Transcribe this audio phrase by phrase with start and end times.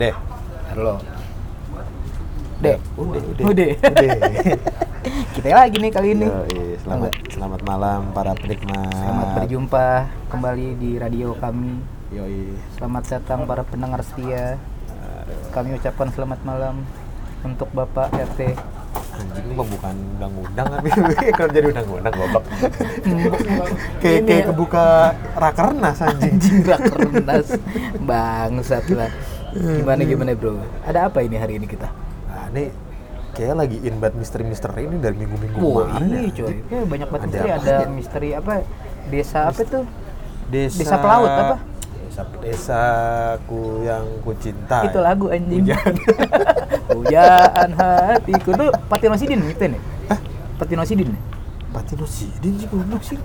[0.00, 0.16] Deh.
[0.72, 0.96] Halo.
[2.64, 2.80] Dek.
[2.96, 3.44] Udah, udah.
[3.52, 3.68] Udah.
[3.84, 4.08] Udah.
[5.36, 6.24] Kita lagi nih kali ini.
[6.24, 8.96] Yoi, selamat selamat malam para penikmat.
[8.96, 11.84] Selamat berjumpa kembali di radio kami.
[12.16, 12.56] Yoi.
[12.80, 14.56] Selamat datang para pendengar setia.
[15.52, 16.80] Kami ucapkan selamat malam
[17.44, 18.56] untuk Bapak RT.
[19.20, 20.88] Anjing mah bukan undang-undang tapi
[21.36, 22.44] kalau jadi undang-undang goblok.
[24.02, 24.48] kayak kayak ya.
[24.48, 26.40] kebuka rakernas anjing.
[26.40, 27.48] Anjing gak kerendas.
[28.00, 29.12] Bangsat lah.
[29.52, 30.58] Gimana gimana bro?
[30.82, 31.88] Ada apa ini hari ini kita?
[32.26, 32.70] Nah, ini
[33.30, 36.30] kayak lagi in bad misteri-misteri ini dari minggu-minggu kemarin iya ya.
[36.34, 36.56] coy.
[36.66, 37.48] Ya, banyak banget Ada misteri.
[37.48, 37.86] apa Ada aja?
[37.88, 38.52] misteri apa?
[39.06, 39.84] Desa apa tuh?
[40.50, 41.56] Desa, Desa Pelaut apa?
[42.10, 44.82] Desa desaku yang ku cinta.
[44.82, 45.62] Itu lagu anjing.
[45.62, 45.94] Hujan.
[46.90, 49.80] Hujan hatiku tuh Patino Sidin gitu nih.
[50.10, 50.18] Hah?
[50.58, 51.08] Patino Sidin.
[51.10, 51.20] ya?
[51.70, 53.18] Patino Sidin sih goblok sih.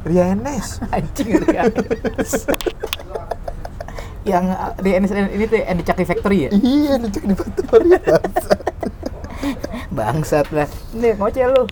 [0.00, 0.80] Ria Enes.
[0.94, 1.64] Anjing ya.
[4.22, 4.44] Yang
[4.78, 6.50] di NSN ini tuh yang di Caki Factory ya?
[6.52, 7.88] Iya, nunjuk di Factory.
[9.90, 10.68] Bangsat lah.
[10.92, 11.62] Nih ngoceh lu.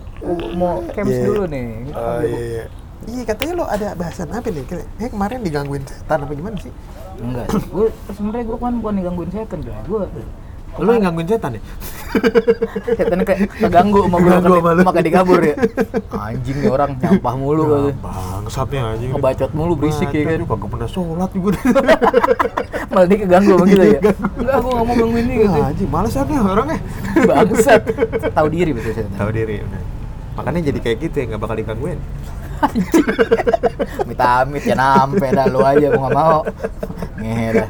[0.55, 1.25] Mau camps Iya.
[1.25, 1.67] dulu nih.
[1.93, 2.65] Oh iya.
[3.07, 4.65] Iya katanya lo ada bahasan apa nih?
[4.67, 6.73] Kayak kemarin digangguin setan apa gimana sih?
[7.19, 7.47] Enggak.
[7.69, 9.59] Gue sebenarnya gue kan bukan digangguin setan.
[9.87, 10.03] Gue
[10.79, 11.62] Lo yang gangguin setan ya?
[12.98, 14.59] setan kayak keganggu sama gue lu.
[14.81, 15.55] makanya dikabur ya.
[16.25, 17.91] Anjing nih orang nyampah mulu Ya, kali.
[18.01, 19.11] bangsatnya anjing.
[19.12, 20.41] Ngebacot mulu berisik ya kan.
[20.47, 21.59] Kagak pernah sholat juga.
[22.95, 24.01] Malah dia keganggu sama kita ya.
[24.39, 25.59] Enggak, gue gak mau gangguin dia gitu.
[25.61, 26.79] Anjing males apa orangnya?
[27.27, 27.83] Bangsat.
[28.33, 29.12] Tahu diri betul setan.
[29.19, 29.56] Tahu diri.
[29.61, 29.83] bener.
[30.39, 31.99] Makanya jadi kayak gitu ya, nggak bakal digangguin.
[34.03, 36.39] Amit-amit ya nampe dah lu aja mau gak mau.
[37.19, 37.69] Ngehe dah.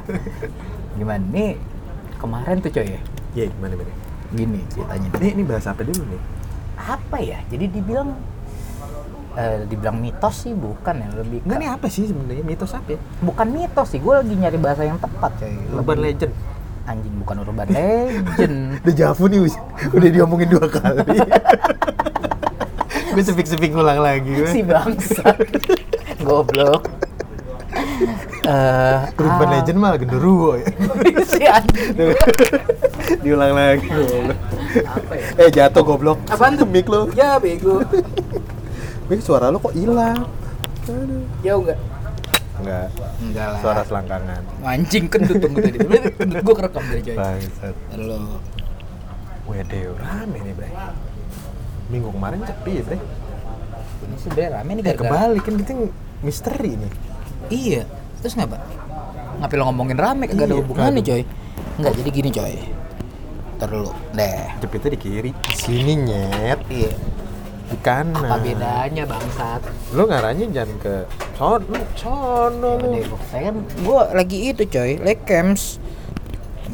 [0.97, 1.53] Gimana nih?
[2.19, 3.01] Kemarin tuh coy ya.
[3.33, 3.93] Iya, gimana gimana?
[4.29, 5.09] Gini ceritanya.
[5.17, 6.23] Ini ini bahas apa dulu nih?
[6.77, 7.39] Apa ya?
[7.47, 8.19] Jadi dibilang
[9.35, 13.01] eh, dibilang mitos sih bukan ya lebih Enggak nih apa sih sebenarnya mitos apa ya?
[13.21, 16.33] bukan mitos sih gue lagi nyari bahasa yang tepat coy Urban Lebih- legend.
[16.85, 19.39] anjing bukan urban legend Udah Javu nih,
[19.91, 21.05] udah diomongin dua kali.
[23.09, 24.27] gue sepik-sepik ngulang lagi.
[24.33, 24.49] gue.
[24.55, 25.37] si bangsa
[26.19, 26.83] goblok
[28.49, 30.67] eh Urban ah, legend mah genderuwo ya.
[31.31, 31.45] si
[33.23, 33.89] Diulang lagi.
[34.85, 36.19] apa ya Eh jatuh goblok.
[36.27, 36.65] Apaan tuh?
[36.65, 37.13] Mic lo.
[37.13, 37.85] ya bego
[39.09, 40.25] Mic suara lo kok hilang?
[40.85, 41.25] Aduh.
[41.41, 41.79] jauh nggak
[42.59, 42.89] Enggak.
[43.21, 44.43] enggak lah Suara selangkangan.
[44.65, 45.79] anjing kentut tunggu tadi
[46.11, 47.75] kentut gue kerekam dari coy Bangsat.
[47.93, 48.19] Halo.
[49.47, 50.71] Wede rame nih, Bre.
[51.89, 52.99] Minggu kemarin sepi, Bre.
[54.01, 55.73] ini sebenarnya rame nih Eh, gara-gara kebalik kan kita
[56.21, 56.93] misteri nih.
[57.49, 57.83] Iya.
[58.19, 58.59] Terus ngapa?
[59.39, 61.23] Ngapain lo ngomongin rame kagak ada Iya, hubungannya, coy.
[61.79, 62.55] Enggak, jadi gini, coy.
[63.59, 63.91] Ntar dulu.
[64.15, 64.43] Deh.
[64.59, 65.31] Jepitnya di kiri.
[65.55, 66.59] Sini nyet.
[66.67, 66.93] Iya.
[67.69, 68.19] Di kanan.
[68.27, 69.63] Apa bedanya, bangsat?
[69.95, 70.95] Lo ngarahnya jangan ke
[71.39, 72.87] sono, sono lo.
[72.91, 74.99] Deh, saya kan gua lagi itu, coy.
[74.99, 75.79] Like camps.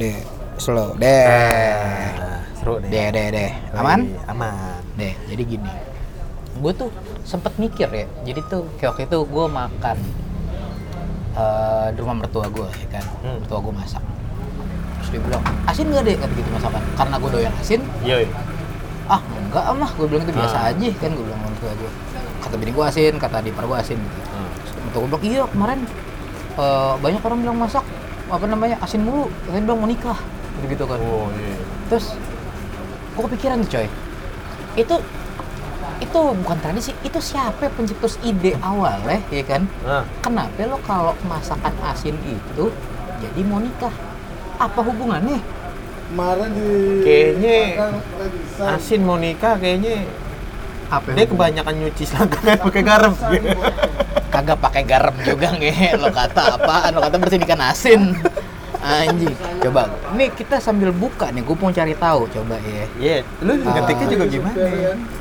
[0.00, 0.16] Deh,
[0.56, 0.96] slow.
[0.96, 1.28] Deh.
[1.28, 2.88] Nah, seru nih.
[2.88, 3.52] Deh, deh, deh.
[3.76, 4.00] Aman?
[4.24, 4.80] Aman.
[4.96, 5.72] Deh, jadi gini.
[6.64, 6.88] Gue tuh
[7.28, 8.06] sempet mikir ya.
[8.24, 9.98] Jadi tuh kayak waktu itu gue makan
[11.34, 13.04] eh, di rumah mertua gue, ya kan.
[13.20, 13.38] Hmm.
[13.38, 14.02] Mertua gue masak.
[14.96, 16.14] Terus dia bilang, asin gak deh?
[16.14, 16.82] Kata gitu masakan.
[16.94, 18.26] Karena gue doyan asin, Yoi.
[19.04, 20.70] ah enggak mah gue bilang itu biasa Ah.
[20.72, 21.90] aja kan gue bilang mertua gue
[22.40, 24.48] kata bini gue asin kata adik gue asin gitu Hmm.
[24.56, 25.78] Terus mertua gue bilang iya kemarin
[26.56, 27.84] eh, banyak orang bilang masak
[28.24, 30.16] apa namanya asin mulu katanya bilang mau nikah
[30.56, 31.52] gitu gitu kan Oh iya.
[31.86, 32.16] terus
[33.12, 33.86] gue kepikiran tuh coy
[34.74, 34.96] itu
[36.00, 39.62] itu bukan tradisi itu siapa yang pencetus ide awalnya ya kan?
[39.86, 42.70] Nah, kenapa lo kalau masakan asin itu
[43.22, 43.92] jadi mau nikah?
[44.58, 45.38] Apa hubungannya?
[46.10, 46.68] Kemarin di
[47.02, 47.58] Kayaknya
[48.60, 50.06] asin mau nikah kayaknya
[50.92, 53.14] apa dia kebanyakan nyuci selangkangan pakai garam.
[54.30, 55.98] kagak pakai garam juga nge.
[55.98, 58.00] Lo kata apa lo kata bersihin ikan asin
[58.84, 63.56] anjing coba ini kita sambil buka nih gue mau cari tahu coba ya Iya, lu
[63.58, 63.72] Ah.
[63.74, 64.54] ngetiknya juga gimana?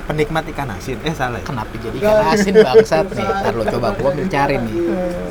[0.04, 1.00] Penikmat ikan asin.
[1.00, 1.46] Eh salah ya?
[1.46, 4.76] kenapa jadi ikan asin bangsat nih ntar lo coba gue ambil cari nih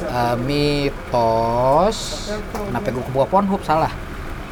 [0.03, 1.97] Eh, mitos
[2.53, 3.93] kenapa gue kebuka Pornhub salah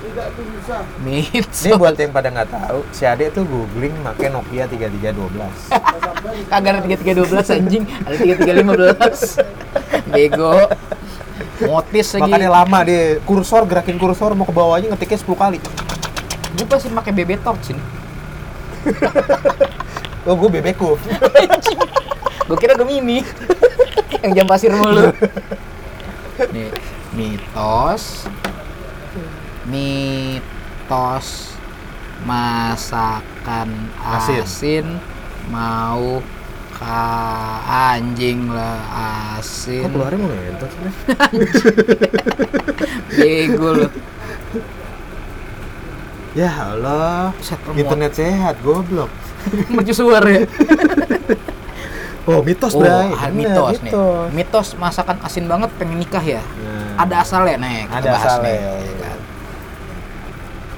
[0.00, 0.76] Tidak tuh bisa.
[0.98, 5.72] mitos Ini buat yang pada nggak tahu, si Ade tuh googling pakai Nokia 3312.
[6.46, 9.40] kagak ada tiga tiga dua belas anjing ada tiga tiga lima belas
[10.06, 10.52] bego
[11.64, 15.58] motis lagi Makanya lama dia kursor gerakin kursor mau ke bawahnya ngetiknya 10 kali.
[16.50, 17.82] gue pasti pakai BB torch ini
[20.28, 21.00] Oh, gue bebeku.
[22.50, 23.22] gue kira Gemini
[24.26, 25.14] yang jam pasir mulu
[26.50, 26.68] nih
[27.14, 28.26] mitos
[29.64, 31.54] mitos
[32.26, 33.70] masakan
[34.02, 34.42] Asin.
[34.44, 34.86] asin,
[35.48, 36.20] mau
[36.80, 37.04] ka
[37.92, 38.80] anjing lah
[39.36, 40.92] asin Kok keluarnya mau ngentot sih?
[43.14, 43.86] bego lu
[46.30, 47.34] Ya Allah,
[47.74, 49.10] internet sehat, goblok.
[49.66, 50.46] Mercusuar ya.
[52.22, 53.10] Oh, mitos, Oh, Bray.
[53.10, 53.92] ah, Bener, mitos nih.
[54.30, 56.38] Mitos masakan asin banget pengen nikah ya.
[56.38, 57.02] Nah.
[57.02, 58.46] Ada asalnya nih, Ada asalnya.
[58.46, 58.58] nih.
[59.02, 59.10] ya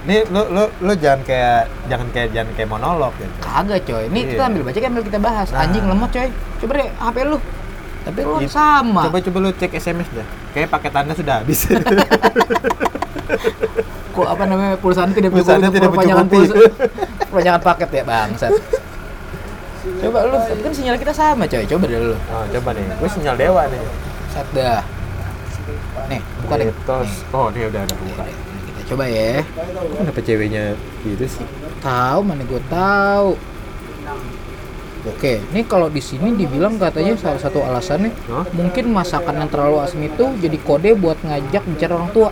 [0.03, 3.31] Nih, lu lu lu jangan kayak jangan kayak jangan kayak monolog gitu.
[3.39, 4.51] Kagak coy, ini kita Iya.
[4.51, 5.49] ambil baca ambil kita bahas.
[5.49, 5.63] Nah.
[5.63, 6.29] Anjing lemot coy.
[6.59, 7.39] Coba deh HP lu.
[8.03, 8.51] Tapi lu Gitu.
[8.51, 9.03] sama.
[9.07, 10.27] Coba coba lu cek SMS dah.
[10.51, 11.61] Kayak paketannya sudah habis.
[14.13, 16.55] Kok apa namanya pulsanya tidak untuk tidak perpanjangan pulsa.
[17.31, 18.53] perpanjangan paket ya bangsat.
[20.03, 21.65] Coba lu, kan sinyal kita sama coy.
[21.65, 22.15] Coba deh lu.
[22.19, 22.85] oh, coba nih.
[22.93, 23.81] Gue sinyal dewa nih.
[24.29, 24.83] Set dah.
[26.11, 26.67] Nih, buka deh.
[26.69, 26.75] Nih,
[27.31, 28.23] Oh, ini udah ada buka.
[28.83, 29.47] Kita coba ya.
[29.95, 30.75] Kenapa ceweknya
[31.07, 31.47] gitu sih?
[31.79, 33.39] Tahu mana gue tahu.
[35.03, 38.47] Oke, ini kalau di sini dibilang katanya salah satu alasannya Hah?
[38.55, 42.31] mungkin masakan yang terlalu asin itu jadi kode buat ngajak bicara orang tua.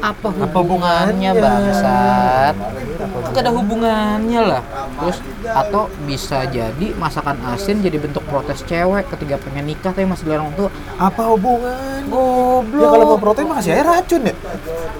[0.00, 1.30] Apa hubungannya hubungannya?
[1.36, 2.54] bangsat?
[3.36, 4.62] Gak ada hubungannya lah.
[4.96, 10.24] Terus atau bisa jadi masakan asin jadi bentuk protes cewek ketika pengen nikah tapi masih
[10.24, 10.70] dilarang orang tua.
[10.96, 12.00] Apa hubungan?
[12.08, 12.80] Goblok.
[12.80, 14.34] Ya kalau mau protein mah kasih aja racun ya.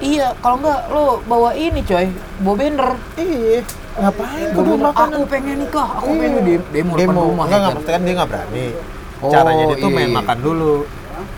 [0.04, 2.12] Iya, kalau enggak lo bawa ini coy,
[2.44, 2.90] bawa banner.
[3.16, 3.64] Iya.
[3.96, 5.08] Ngapain kudu bilang, makan?
[5.08, 6.20] aku pengen nikah, aku Iya.
[6.20, 7.20] pengen demo, demo, demo.
[7.26, 7.44] rumah.
[7.44, 7.72] Enggak, enggak, kan?
[7.72, 8.66] maksudnya kan dia nggak berani.
[9.16, 10.74] Oh, Caranya dia tuh iya, main makan dulu.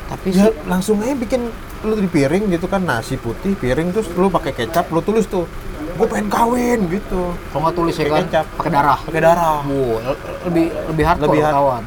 [0.08, 1.42] Tapi Ya sih, langsung aja bikin
[1.78, 5.46] lu di piring gitu kan nasi putih piring terus lu pakai kecap lu tulis tuh
[5.94, 8.46] gue pengen kawin gitu kalau nggak tulis ya Pakai kan, kecap.
[8.52, 8.98] pakai darah.
[9.00, 11.82] pakai darah Wow, le- lebih lebih hardcore Lebih hard- kawan.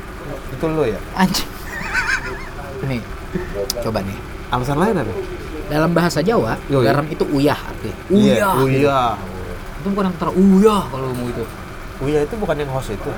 [0.50, 1.50] itu lu ya Anjing.
[2.90, 3.02] nih,
[3.82, 4.18] coba nih.
[4.50, 5.14] alasan lain apa
[5.68, 6.84] Dalam bahasa Jawa, Yoi.
[6.84, 7.96] garam itu uyah artinya.
[8.10, 8.54] Iya, Uyah.
[8.62, 9.12] uyah
[9.82, 11.46] Itu bukan yang terus uyah kalau mau itu.
[12.00, 13.12] uyah itu bukan yang host itu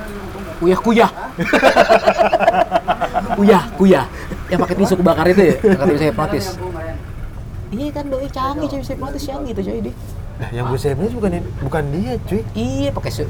[0.60, 1.12] Uyah kuyah.
[3.36, 4.06] uyah kuyah.
[4.48, 6.46] Yang pakai tisu kebakar itu ya, yang kata bisa hipnotis.
[7.70, 9.96] Iya kan doi canggih cuy bisa hipnotis canggih tuh coy dia.
[10.34, 11.30] nah yang gue sebut bukan
[11.62, 13.22] bukan dia cuy Iya pakai su,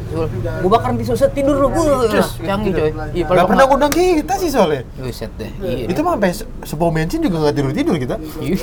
[0.64, 1.68] gua bakaran tisu set tidur lu.
[2.08, 2.80] Cus, Canggih gitu.
[2.80, 2.92] coy.
[3.14, 5.52] Iya Gak pernah ngundang kita sih soalnya Buset deh.
[5.60, 5.86] Iya.
[5.90, 8.56] itu mah sampai se- sebuah bensin juga gak tidur tidur kita Iya.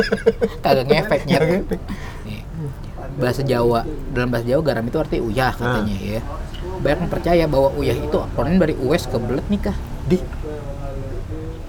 [0.64, 1.66] Kagak ngefek nyet.
[3.12, 6.20] Bahasa Jawa, dalam bahasa Jawa garam itu arti uyah katanya ya.
[6.78, 9.76] Banyak yang percaya bahwa uyah itu akronim dari uwes ke belet nikah.
[10.02, 10.18] di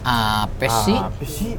[0.02, 0.96] Apa sih?
[0.96, 1.56] apa sih.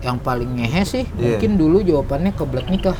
[0.00, 1.36] Yang paling ngehe sih Iya.
[1.36, 2.96] mungkin dulu jawabannya ke belet nikah.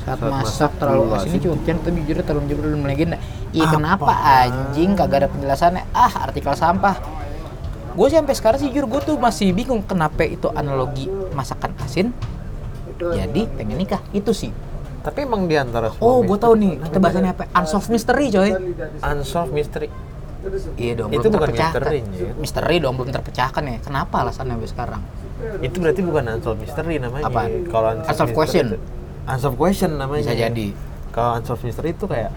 [0.00, 1.40] Saat, Saat masak masak terlalu asin asin.
[1.42, 3.16] cuma pikiran tapi jujur terlalu jujur dan melegenda.
[3.50, 3.72] Iya Apa?
[3.74, 5.82] kenapa anjing kagak ada penjelasannya?
[5.90, 6.94] Ah artikel sampah.
[7.92, 12.14] Gue sih sampai sekarang sih jujur gue tuh masih bingung kenapa itu analogi masakan asin
[12.98, 14.50] jadi pengen nikah itu sih
[15.00, 16.72] tapi emang di antara Oh, suami gue tahu nih.
[16.82, 17.44] Kita bahasannya apa?
[17.54, 18.50] Unsolved mystery, coy.
[19.00, 19.86] unsolved mystery
[20.76, 21.78] Iya dong, Itu belum bukan terpecahkan.
[21.78, 22.32] misteri, ya?
[22.34, 23.78] Misteri dong, belum terpecahkan ya.
[23.80, 25.02] Kenapa alasannya sampai sekarang?
[25.58, 27.50] itu berarti bukan unsolved mystery namanya Apaan?
[27.68, 28.66] kalau Unsolved mystery question.
[28.68, 28.80] itu-
[29.26, 30.66] unsolved question namanya Bisa jadi.
[31.12, 32.30] kalau unsolved mystery itu kayak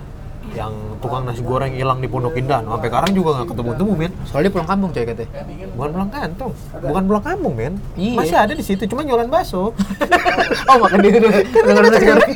[0.57, 3.93] yang tukang nasi goreng hilang di Pondok Indah nah, sampai sekarang juga nggak ketemu temu
[3.95, 5.29] men Soalnya dia pulang kampung, coy katanya.
[5.77, 8.15] bukan pulang kantong bukan pulang kampung men Iya.
[8.17, 9.71] masih ada di situ cuma jualan bakso
[10.69, 11.29] oh, makan dia dulu.
[11.29, 12.31] Nasi goreng.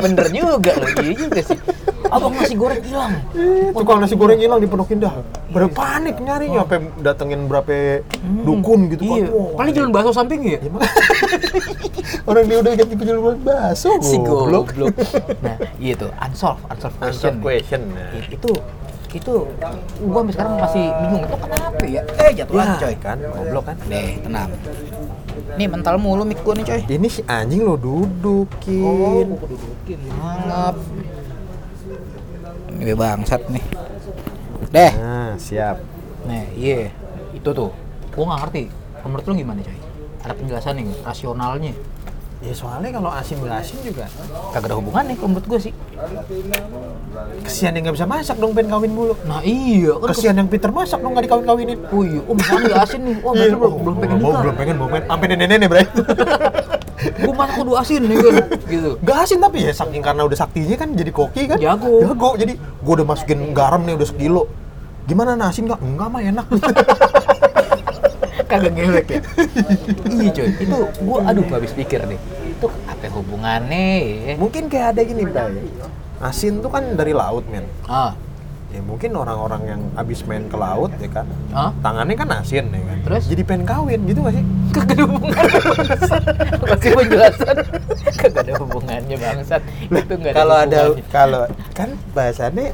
[0.00, 1.58] Bener juga loh, iya juga sih.
[2.10, 3.12] Abang nasi goreng hilang.
[3.72, 5.14] tukang nasi goreng hilang di Pondok Indah
[5.48, 8.02] berapa panik nyarinya sampai datengin berapa
[8.42, 9.26] dukun gitu Iya.
[9.26, 10.58] kan Paling jualan bakso samping ya?
[10.58, 10.86] Gimana?
[12.28, 14.94] orang dia udah ganti jualan bakso Si goblok goblok.
[15.40, 17.34] Nah, iya tuh, unsolved, unsolved question.
[17.34, 17.80] unsolved question
[18.28, 18.50] Itu
[19.10, 19.34] itu
[20.00, 22.02] gua sampai sekarang masih bingung itu kenapa ya?
[22.16, 22.94] Eh, jatuh ya lagi, coy.
[22.96, 24.50] kan goblok kan Deh, tenang.
[25.50, 26.80] Nih mental mulu mic gua nih coy.
[26.88, 29.98] ini si anjing lo dudukin gua dudukin.
[30.14, 30.74] Mangap.
[32.80, 33.64] Ini bangsat nih.
[34.70, 34.92] Deh.
[34.96, 35.76] nah siap
[36.20, 36.80] Nih, iya.
[37.32, 37.70] Itu tuh.
[38.12, 38.62] Gua nggak ngerti.
[39.02, 39.76] Menurut lu gimana coy?
[40.20, 41.72] Ada penjelasan nih, rasionalnya.
[42.40, 44.08] ya soalnya kalau asin nggak asin juga
[44.48, 45.76] Kagak ada hubungannya kalau menurut gua sih.
[47.44, 50.72] kesian yang nggak bisa masak dong pengen kawin mulu Nah iya, kan kesian yang Peter
[50.72, 53.16] masak dong nggak dikawin kawinin Oh iya, oh misalnya nggak asin nih.
[53.20, 55.84] Oh, berarti belum, belum pengen mau belum pengen mau pengen sampai nenek nenek bray
[57.00, 58.34] Gua masak kudu asin nih kan.
[58.68, 58.90] Gitu.
[59.00, 62.00] Gak asin tapi ya saking karena udah saktinya kan jadi koki kan Jago.
[62.04, 64.42] jago jadi gua udah masukin garam nih udah sekilo
[65.08, 66.46] gimana nah asin nggak enggak mah enak
[68.50, 69.20] Kagak ngewek ya.
[70.10, 72.18] iya coy, itu gua aduh gak habis pikir nih.
[72.50, 74.34] Itu apa hubungannya ya?
[74.34, 75.54] mungkin kayak ada gini bray
[76.20, 78.12] asin tuh kan dari laut men Ah,
[78.70, 82.78] ya mungkin orang-orang yang abis main ke laut ya kan ah, tangannya kan asin ya
[82.86, 83.22] kan Terus?
[83.26, 86.22] jadi pengen kawin gitu gak sih kagak ada hubungannya bangsat.
[86.62, 87.56] Kasih penjelasan.
[88.14, 89.62] Kagak ada hubungannya bangsat.
[89.90, 91.42] Itu nggak ada kalau ada kalau
[91.74, 92.70] kan bahasannya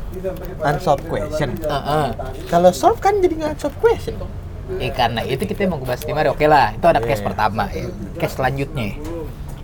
[0.60, 2.06] unsolved question Ah, ah.
[2.52, 4.20] kalau solve kan jadi nggak unsolved question
[4.82, 6.74] Eh karena itu kita mau bahas mari oke lah.
[6.74, 7.26] Itu ada Iya, case iya.
[7.30, 7.86] pertama ya.
[8.18, 8.98] Case selanjutnya.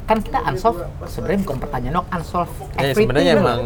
[0.02, 3.60] Kan kita unsolved sebenarnya bukan pertanyaan dong unsolved Ya, everything sebenarnya emang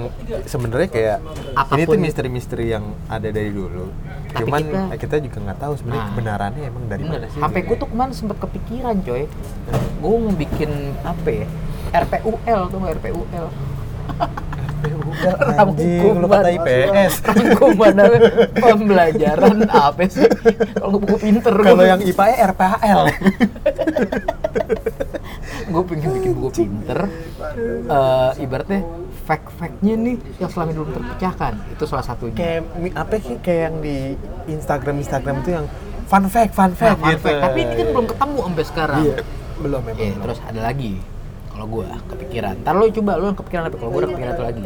[0.44, 1.86] sebenarnya kayak ini Apa pun.
[1.88, 3.88] tuh misteri-misteri yang ada dari dulu.
[4.28, 6.10] Tapi Cuman kita- eh, kita, juga nggak tahu sebenarnya Nah.
[6.12, 7.18] kebenarannya emang dari Bener.
[7.18, 7.40] mana sih.
[7.40, 9.24] Sampai gue tuh kemarin sempet kepikiran coy.
[9.96, 11.46] Gue mau bikin apa ya?
[11.96, 12.94] RPUL tuh nggak
[15.16, 15.56] RPUL.
[15.56, 17.12] anjing lu kata IPS.
[17.24, 17.96] Rangkuman
[18.54, 20.26] pembelajaran apa sih?
[20.76, 21.54] Kalau buku pinter.
[21.54, 23.02] Kalau yang IPA nya RPHL.
[25.66, 26.98] gue pengen bikin buku pinter.
[27.86, 28.80] eh ibaratnya
[29.26, 31.52] fact-factnya nih yang selama ini belum terpecahkan.
[31.74, 32.36] Itu salah satunya.
[32.36, 32.62] kayak
[32.94, 33.96] apa sih kayak yang di
[34.46, 35.66] Instagram Instagram tuh yang
[36.06, 37.24] fun fact fun Nah, fact fun gitu.
[37.26, 37.40] fact.
[37.42, 39.00] Tapi ini kan belum ketemu sampai sekarang.
[39.02, 39.16] Iya,
[39.58, 39.98] belum memang.
[39.98, 40.22] Eh, belum.
[40.22, 40.92] terus ada lagi
[41.56, 42.54] kalau gue kepikiran.
[42.60, 43.76] Ntar lo coba lo yang kepikiran apa?
[43.80, 44.62] Kalau gue udah kepikiran itu lagi.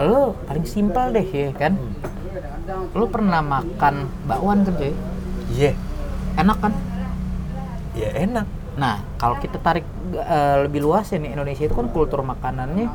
[0.00, 1.72] Lo paling simpel deh ya kan.
[2.96, 4.92] Lo pernah makan bakwan kan coy?
[5.52, 5.72] Iya,
[6.34, 6.72] Enak kan?
[7.96, 8.44] ya enak.
[8.76, 9.80] Nah kalau kita tarik
[10.12, 12.92] eh, lebih luas ya nih Indonesia itu kan kultur makanannya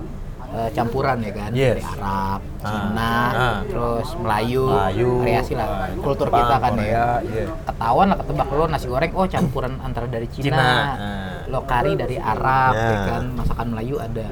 [0.53, 1.81] eh, campuran ya kan Yes.
[1.81, 3.57] dari Arab, Ah, Cina, ah.
[3.65, 7.05] terus Melayu, Melayu, variasi lah kultur Jepang, kita kan Korea, ya.
[7.25, 7.45] iya.
[7.65, 11.30] Ketahuan lah ketebak lo nasi goreng oh campuran antara dari Cina, Cina, ah.
[11.51, 12.99] Lo kari dari Arab ya Ya.
[13.11, 14.25] kan masakan Melayu ada.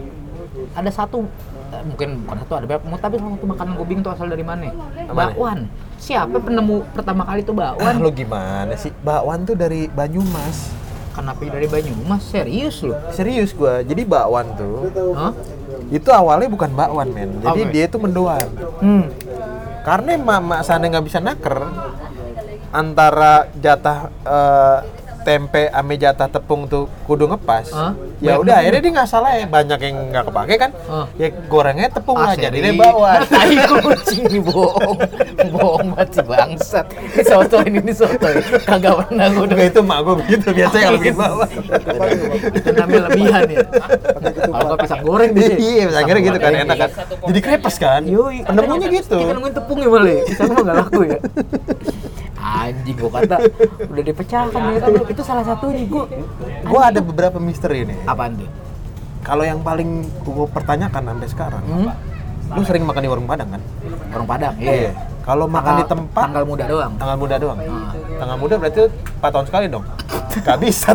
[0.71, 1.27] Ada satu
[1.69, 4.41] eh, mungkin bukan satu ada berapa tapi salah satu makanan gue bingung tuh asal dari
[4.41, 4.71] mana?
[5.05, 5.67] Bakwan.
[5.95, 7.95] Siapa penemu pertama kali Ah, bakwan?
[7.99, 8.95] lo gimana sih?
[8.97, 10.71] Bakwan tuh dari Banyumas.
[11.11, 12.23] Kenapa dari Banyumas?
[12.23, 12.95] Serius lo?
[13.11, 13.83] Serius gua.
[13.83, 15.35] Jadi bakwan tuh Hah?
[15.91, 17.43] itu awalnya bukan bakwan men.
[17.43, 17.71] Jadi Apa?
[17.71, 18.47] dia itu mendoan.
[18.79, 19.05] Hmm.
[19.83, 21.59] Karena mak sana nggak bisa naker
[22.69, 24.79] antara jatah eh,
[25.21, 27.71] tempe ame jatah tepung tuh kudu ngepas.
[27.71, 27.93] Hah?
[28.19, 30.71] Ya udah akhirnya dia nggak salah ya banyak yang nggak kepake kan.
[30.91, 31.05] Ah.
[31.15, 33.23] Ya gorengnya tepung lah jadi deh bakwan.
[33.31, 34.97] Tai kucing bohong.
[35.55, 36.85] bohong banget si bangsat.
[36.91, 38.27] Ini soto ini, ini soto.
[38.67, 41.15] Kagak pernah gue Udah itu mak gue begitu biasanya kalau bikin.
[42.55, 43.59] Itu namanya lebihan ya.
[44.49, 45.47] Kalau nggak pisang goreng deh.
[45.59, 46.89] Iya, akhirnya gitu kan enak kan.
[47.31, 48.01] Jadi krepes kan.
[48.03, 49.17] Penemunya gitu.
[49.19, 50.19] Kita nungguin tepungnya malah.
[50.27, 51.19] Pisang nggak laku ya.
[52.49, 53.37] Anjing gua kata
[53.85, 56.05] udah dipecahkan ya kan itu salah satunya gua.
[56.65, 57.97] Gue ada beberapa misteri nih.
[58.03, 58.49] Apaan tuh?
[59.19, 61.91] Kalau yang paling gue pertanyakan sampai sekarang, Hmm?
[62.49, 63.61] lu sering makan di warung Padang kan?
[64.09, 64.55] Orang Padang.
[64.57, 64.89] Iya.
[65.21, 66.93] Kalau makan di tempat tanggal muda doang.
[66.97, 67.57] tanggal muda doang.
[67.61, 67.93] Ah.
[68.17, 68.81] Tanggal muda berarti
[69.21, 69.85] 4 tahun sekali dong.
[70.41, 70.89] Gak bisa.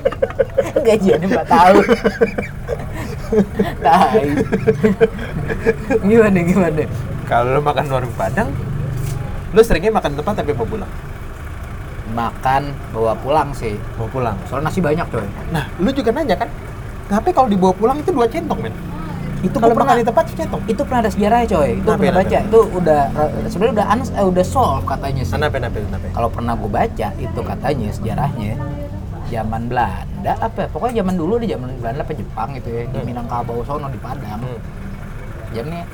[0.86, 1.84] Gajiannya 4 tahun.
[3.82, 4.24] Tai.
[6.08, 6.82] gimana gimana?
[7.24, 8.48] Kalau makan di warung Padang,
[9.52, 10.92] lu seringnya makan di tempat tapi bawa pulang.
[12.12, 13.76] Makan bawa pulang sih.
[13.96, 14.36] Bawa pulang.
[14.44, 15.24] Soalnya nasi banyak coy.
[15.48, 16.48] Nah, lu juga nanya kan,
[17.08, 18.74] kenapa kalau dibawa pulang itu dua centong men?
[19.42, 20.62] Itu kalau pernah- di tempat centong.
[20.66, 21.70] Itu pernah ada sejarahnya coy.
[21.74, 22.38] Itu Kenapa, pernah baca.
[22.42, 23.00] Itu udah
[23.44, 25.34] sebenarnya udah ans, eh, udah solve katanya sih.
[25.34, 26.06] Kenapa, kenapa, kenapa?
[26.10, 28.52] Kalau pernah gue baca itu katanya sejarahnya
[29.28, 30.68] zaman Belanda apa ya?
[30.68, 33.06] pokoknya zaman dulu di zaman Belanda apa Jepang itu ya di Hmm.
[33.08, 34.60] Minangkabau sono di Padang Hmm.
[35.50, 35.88] jamnya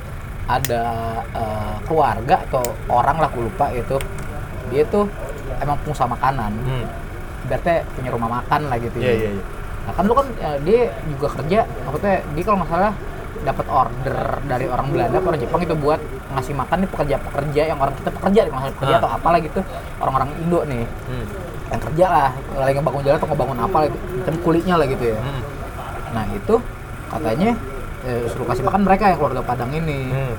[0.48, 0.82] ada
[1.30, 3.96] eh, keluarga atau orang lah aku lupa itu
[4.68, 5.04] dia tuh
[5.58, 6.86] emang pengusaha makanan Hmm.
[7.44, 9.14] berarti punya rumah makan lah gitu Iya, ya.
[9.14, 9.44] iya, iya.
[9.84, 12.92] Nah kan lu kan eh, dia juga kerja, maksudnya dia kalau nggak salah
[13.38, 17.78] dapat order dari orang Belanda, atau orang Jepang itu buat ngasih makan nih pekerja-pekerja yang
[17.78, 19.00] orang kita pekerja, nggak pekerja Ah.
[19.00, 19.60] atau apalah gitu,
[19.96, 21.26] orang-orang Indo nih Hmm.
[21.68, 25.18] yang kerja lah, lagi ngebangun jalan atau ngebangun apa gitu, macam kulitnya lah gitu ya.
[25.18, 25.42] Hmm.
[26.12, 26.54] Nah itu
[27.08, 27.50] katanya
[28.08, 30.34] eh, suruh kasih makan mereka yang keluarga Padang ini, Hmm.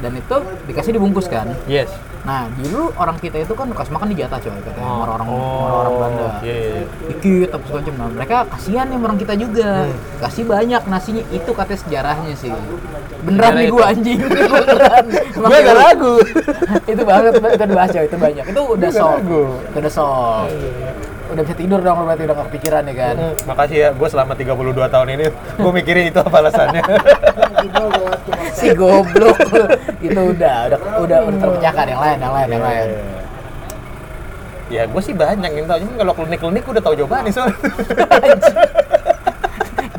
[0.00, 0.36] dan itu
[0.66, 1.52] dikasih dibungkus kan.
[1.68, 1.92] Yes.
[2.20, 5.72] Nah dulu orang kita itu kan kasih makan di jatah coy katanya, sama orang-orang Oh,
[5.80, 6.82] orang Belanda iya, iya.
[7.08, 7.94] dikit segala macam.
[7.96, 9.70] Nah, mereka kasihan nih orang kita juga.
[9.88, 9.96] Hmm.
[10.20, 12.52] Kasih banyak nasinya itu katanya sejarahnya sih.
[13.20, 13.72] Beneran Sejarah nih itu.
[13.76, 14.18] gua anjing.
[14.20, 15.04] Beneran.
[15.48, 16.14] Ya gak ragu.
[16.92, 18.44] itu banget itu udah baca itu banyak.
[18.52, 19.40] Itu udah Gua solve.
[19.72, 20.52] Itu udah solve.
[21.30, 23.16] Udah bisa tidur dong berarti udah gak kepikiran ya kan.
[23.16, 25.24] Hmm, Makasih ya, gue selama 32 tahun ini
[25.56, 26.82] gue mikirin itu apa alasannya.
[28.52, 29.36] si goblok
[30.00, 32.88] itu udah udah udah udah terpecahkan yang lain yang lain yang lain.
[34.68, 37.56] Ya gue sih banyak yang tahu, cuman kalau klinik-klinik udah tahu jawabannya soalnya.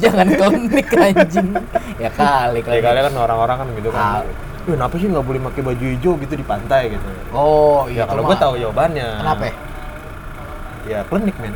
[0.02, 1.48] Jangan klinik anjing.
[1.96, 2.82] Ya kali Kali kali.
[2.82, 3.94] kali kan orang-orang kan gitu Ah.
[3.94, 4.24] kan.
[4.62, 7.06] "Eh, kenapa sih nggak boleh pakai baju hijau gitu di pantai gitu?
[7.30, 9.10] Oh, Ya iya kalau itu gue tahu jawabannya.
[9.20, 9.44] Kenapa?
[9.46, 9.54] ya?
[10.90, 11.54] Ya klinik men.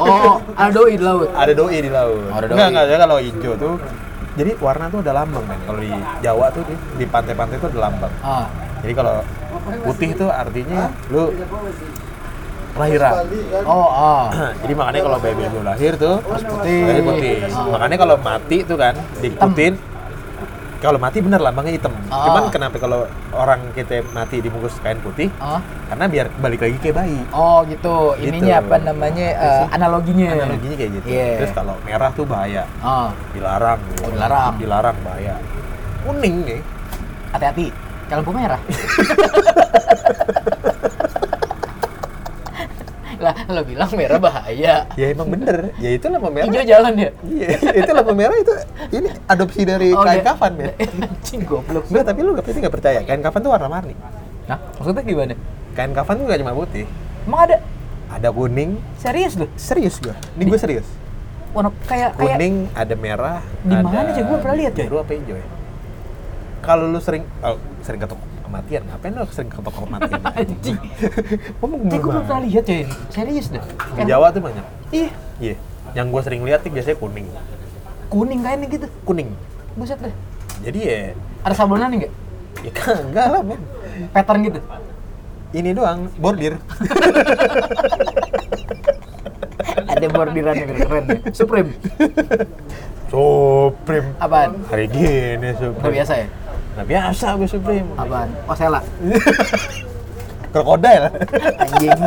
[0.00, 1.28] Oh, ada doi di laut.
[1.36, 2.32] Ada doi di laut.
[2.32, 2.56] Oh, ada doi.
[2.56, 3.74] Enggak enggak ada kalau hijau tuh.
[4.38, 5.60] Jadi warna tuh ada lambang men.
[5.66, 5.90] Kalau di
[6.24, 8.12] Jawa tuh di, di pantai-pantai tuh ada lambang.
[8.24, 8.46] Ah,
[8.80, 9.14] Jadi kalau
[9.84, 11.34] putih tuh artinya lu
[12.78, 13.12] kelahiran.
[13.66, 14.24] oh, oh.
[14.62, 16.82] Jadi makanya kalau baby lu lahir tuh putih.
[16.86, 17.34] jadi putih.
[17.74, 19.97] Makanya kalau mati tuh kan diikutin
[20.78, 21.90] kalau mati bener lambangnya hitam.
[22.06, 22.22] Oh.
[22.22, 23.04] Cuman kenapa kalau
[23.34, 25.26] orang kita mati dibungkus kain putih?
[25.38, 25.58] Oh.
[25.90, 27.20] Karena biar balik lagi kayak bayi.
[27.30, 28.14] Oh gitu.
[28.16, 28.66] Ininya Gitu.
[28.66, 30.28] apa namanya eh, analoginya?
[30.38, 31.06] Analoginya kayak gitu.
[31.10, 31.28] Iya.
[31.42, 33.80] Terus kalau merah tuh bahaya, Oh, dilarang.
[34.02, 34.54] Oh, dilarang.
[34.56, 35.34] Dilarang bahaya.
[36.06, 36.60] Kuning nih.
[37.28, 37.68] hati-hati.
[38.08, 38.60] Kalau merah.
[43.18, 44.86] lah, lo bilang merah bahaya.
[44.94, 45.74] Ya emang bener.
[45.76, 46.46] Ya itu lampu merah.
[46.46, 47.10] Hijau jalan ya.
[47.22, 48.52] Iya, itu lampu merah itu
[48.90, 50.70] ini adopsi dari Oh, kain dia- kafan ya.
[50.78, 51.84] Anjing goblok.
[51.86, 52.98] Enggak, tapi lu pasti nggak percaya.
[53.02, 53.94] Kain kafan tuh warna-warni.
[54.46, 55.34] Nah, maksudnya gimana?
[55.72, 56.86] Kain kafan tuh nggak cuma putih.
[57.22, 57.56] Emang ada
[58.08, 58.80] Ada kuning.
[58.96, 59.52] serius loh?
[59.54, 60.16] Serius gua.
[60.32, 60.88] Ini gue serius.
[61.50, 63.40] Warna kayak kayak Kuning, ada merah.
[63.60, 64.20] Di mana sih?
[64.22, 64.84] Gua pernah lihat, coy.
[64.84, 65.46] Biru apa hijau ya?
[66.58, 70.20] Kalau lu sering oh, sering ke toko kematian, ngapain lu sering ke toko kematian?
[70.40, 70.78] anjing.
[70.80, 72.94] Kayak gue belum pernah lihat coy ini.
[73.12, 73.60] Serius deh.
[73.94, 74.64] Di Jawa tuh banyak.
[74.88, 75.54] Iya, Iya.
[75.92, 77.28] Yang gue sering lihat tuh biasanya kuning.
[78.08, 78.86] kuning kayaknya gitu.
[79.04, 79.28] Kuning.
[79.76, 80.14] Buset deh.
[80.58, 81.00] Jadi ya,
[81.44, 82.12] Ada sablonan enggak?
[82.58, 83.60] ya kagak lah men.
[84.10, 84.58] Pattern gitu.
[85.48, 86.58] Ini doang, bordir.
[89.88, 91.18] Ada bordiran yang keren ya.
[91.32, 91.70] Supreme.
[93.08, 94.08] Supreme.
[94.18, 94.50] Apaan?
[94.68, 95.80] Hari gini Supreme.
[95.80, 96.26] Nggak biasa ya?
[96.78, 97.88] Nggak biasa gue Supreme.
[97.98, 98.30] Apaan?
[98.46, 98.80] Osela.
[100.54, 101.10] Krokodil.
[101.58, 102.00] Anjing.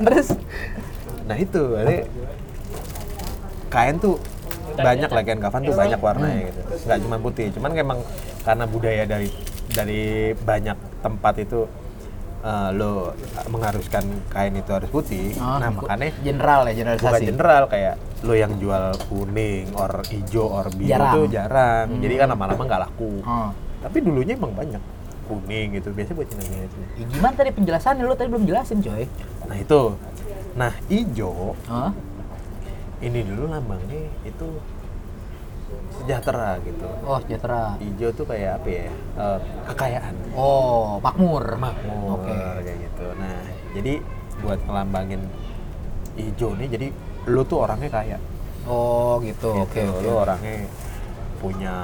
[0.00, 0.28] Terus
[1.26, 2.06] Nah itu, jadi
[3.66, 4.16] kain tuh
[4.78, 6.60] banyak lah kain kafan tuh banyak warnanya gitu.
[6.86, 7.98] Nggak cuma putih, cuman emang
[8.46, 9.28] karena budaya dari
[9.66, 11.66] dari banyak tempat itu
[12.46, 13.10] eh, lo
[13.50, 15.34] mengharuskan kain itu harus putih.
[15.42, 17.24] Oh, nah makanya general ya, bukan generalisasi.
[17.26, 21.14] general kayak lo yang jual kuning, or hijau, or biru Jarang.
[21.18, 21.86] tuh jarang.
[21.90, 22.02] Hmm.
[22.06, 23.12] Jadi kan lama-lama nggak laku.
[23.26, 23.50] Oh.
[23.78, 24.80] Tapi dulunya emang banyak
[25.26, 25.90] kuning gitu.
[25.90, 26.86] Biasanya buat Cina Cina.
[26.94, 28.02] Ya, gimana tadi penjelasannya?
[28.02, 29.04] Lu tadi belum jelasin, coy.
[29.46, 29.80] Nah itu,
[30.54, 31.90] nah hijau Hah?
[32.98, 34.48] ini dulu lambangnya itu
[35.92, 36.86] sejahtera gitu.
[37.02, 37.74] Oh, sejahtera.
[37.78, 38.86] Hijau tuh kayak apa ya?
[39.18, 41.44] Eh, kekayaan, Oh, makmur.
[41.56, 42.36] makmur Oke.
[42.62, 43.06] kayak gitu.
[43.18, 43.40] Nah,
[43.74, 43.92] jadi
[44.40, 45.22] buat ngelambangin
[46.14, 46.86] hijau nih, jadi
[47.26, 48.18] lu tuh orangnya kaya.
[48.66, 49.52] Oh, gitu.
[49.58, 49.90] Oke, Gitu.
[49.90, 50.04] oke.
[50.04, 50.56] Lu orangnya
[51.36, 51.74] punya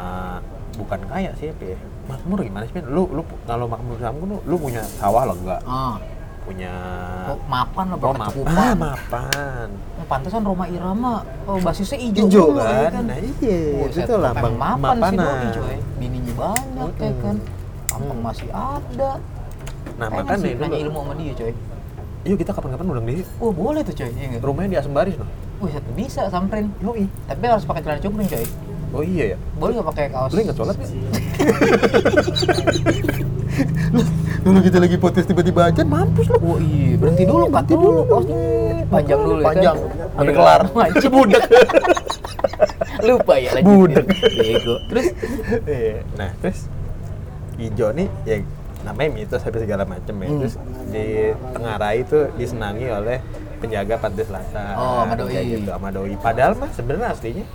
[0.75, 1.79] bukan kaya sih apa ya?
[2.05, 2.75] Makmur gimana sih?
[2.83, 5.61] Lu lu kalau makmur kamu lu, lu punya sawah lo enggak?
[5.63, 5.97] Ah.
[6.43, 6.75] Punya
[7.31, 8.51] Oh, mapan lah, Oh, mapan.
[8.51, 9.69] Ah, mapan.
[9.95, 13.07] Oh, pantesan Roma Irama oh, basisnya hijau Hijau ya kan?
[13.07, 13.59] Nah, iya.
[13.79, 15.39] Buset, Itu lambang emang mapan sih mapanan.
[15.39, 17.23] doi coy bininya banyak ya Mm-mm.
[17.23, 17.37] kan
[17.87, 18.27] kampung Mm.
[18.27, 19.11] masih ada
[19.93, 21.53] Nah, Pengen makanya sih nanya ilmu sama dia coy
[22.23, 23.23] Yuk kita kapan-kapan undang dia.
[23.39, 24.39] oh boleh tuh coy iya?
[24.39, 25.31] Rumahnya di Asem Baris loh.
[25.59, 27.07] Wih, bisa samperin Yoi.
[27.23, 28.47] tapi harus pakai celana cungkring coy
[28.93, 29.39] Oh iya ya.
[29.57, 30.91] boleh nggak pakai kaos Lu ingat sholat nggak?
[34.43, 36.37] Dulu kita lagi podcast tiba-tiba aja mampus lu.
[36.41, 38.03] Oh iya, berhenti dulu, Berhenti dulu, dulu.
[38.11, 38.41] kaosnya
[38.87, 39.77] panjang dulu ya Panjang.
[39.79, 40.09] kan?
[40.11, 40.37] Sampai Iya.
[40.37, 40.61] kelar.
[41.15, 41.43] Budak.
[43.07, 43.65] Lupa ya lagi.
[43.65, 44.07] Budak.
[44.11, 44.75] Bego.
[44.89, 45.07] Terus
[45.65, 45.97] Iya.
[46.15, 46.59] Nah, terus
[47.55, 48.37] hijau nih ya
[48.83, 50.27] namanya mitos tapi segala macem ya.
[50.27, 50.39] Hmm.
[50.41, 50.55] Terus
[50.91, 51.07] di
[51.55, 53.19] Tenggarai itu disenangi oleh
[53.57, 54.75] penjaga pantai selatan.
[54.75, 55.39] Oh, sama doi.
[55.39, 56.15] Gitu, sama doi.
[56.19, 57.47] Padahal mah sebenarnya aslinya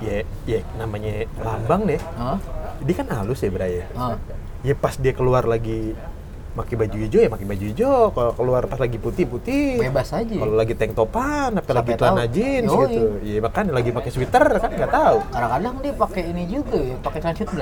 [0.00, 2.00] ya ya namanya lambang deh.
[2.16, 2.38] Hah?
[2.84, 3.86] Dia kan halus ya, Bray ya.
[4.62, 5.94] Ya pas dia keluar lagi
[6.56, 10.24] pakai baju hijau ya pakai baju hijau kalau keluar pas lagi putih putih Bebas aja.
[10.24, 12.80] kalau lagi tank topan apa lagi celana jeans Yoi.
[12.88, 16.96] gitu ya makanya lagi pakai sweater kan nggak tahu Kadang-kadang dia pakai ini juga ya,
[17.04, 17.60] pakai celana shoot kan.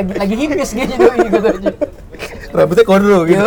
[0.00, 1.70] lagi lagi hipis gitu gitu aja.
[2.56, 3.44] rambutnya kondro gitu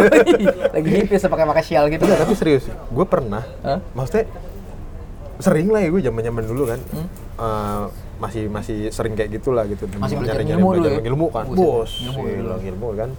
[0.70, 2.06] lagi hipis pakai pakai sial gitu.
[2.06, 3.82] Enggak, tapi serius gue pernah Hah?
[3.98, 4.30] maksudnya
[5.40, 7.08] sering lah ya gue zaman zaman dulu kan Hmm?
[7.40, 7.84] Eh,
[8.20, 11.02] masih masih sering kayak gitulah gitu Masih belajar Nyari-nyari ilmu belajar ya?
[11.06, 12.68] ilmu kan bos ilmu, ilmu, ilmu.
[12.68, 13.10] ilmu kan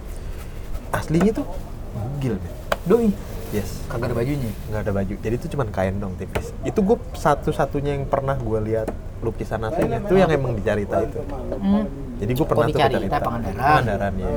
[0.91, 1.47] aslinya tuh
[1.91, 2.53] bugil men
[2.83, 3.09] Doi,
[3.51, 4.51] yes kagak ada bajunya.
[4.67, 8.59] nggak ada baju jadi itu cuman kain dong tipis itu gue satu-satunya yang pernah gue
[8.63, 8.89] lihat
[9.21, 11.21] lukisan aslinya itu yang emang di Carita itu
[11.55, 11.85] Hmm.
[12.17, 13.57] jadi gue pernah tuh Carita, Carita Pangandaran.
[13.57, 14.29] Pangandaran, ya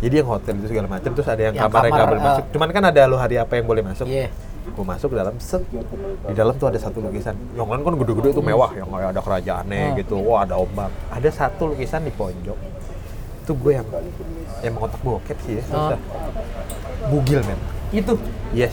[0.00, 2.20] jadi yang hotel itu segala macam terus ada yang, Yang kamar yang nggak kamar, boleh
[2.20, 2.26] eh.
[2.28, 4.28] masuk cuman kan ada lo hari apa yang boleh masuk Iya.
[4.66, 5.60] Gue masuk ke dalam set
[6.24, 9.20] di dalam tuh ada satu lukisan yang lain kan gede-gede tuh mewah yang kayak ada
[9.20, 9.96] kerajaannya Hmm.
[9.98, 12.58] gitu wah ada ombak ada satu lukisan di pojok
[13.38, 13.86] itu gue yang
[14.62, 16.00] emang otak bokep sih ya susah.
[17.06, 18.16] bugil men Itu.
[18.50, 18.72] yes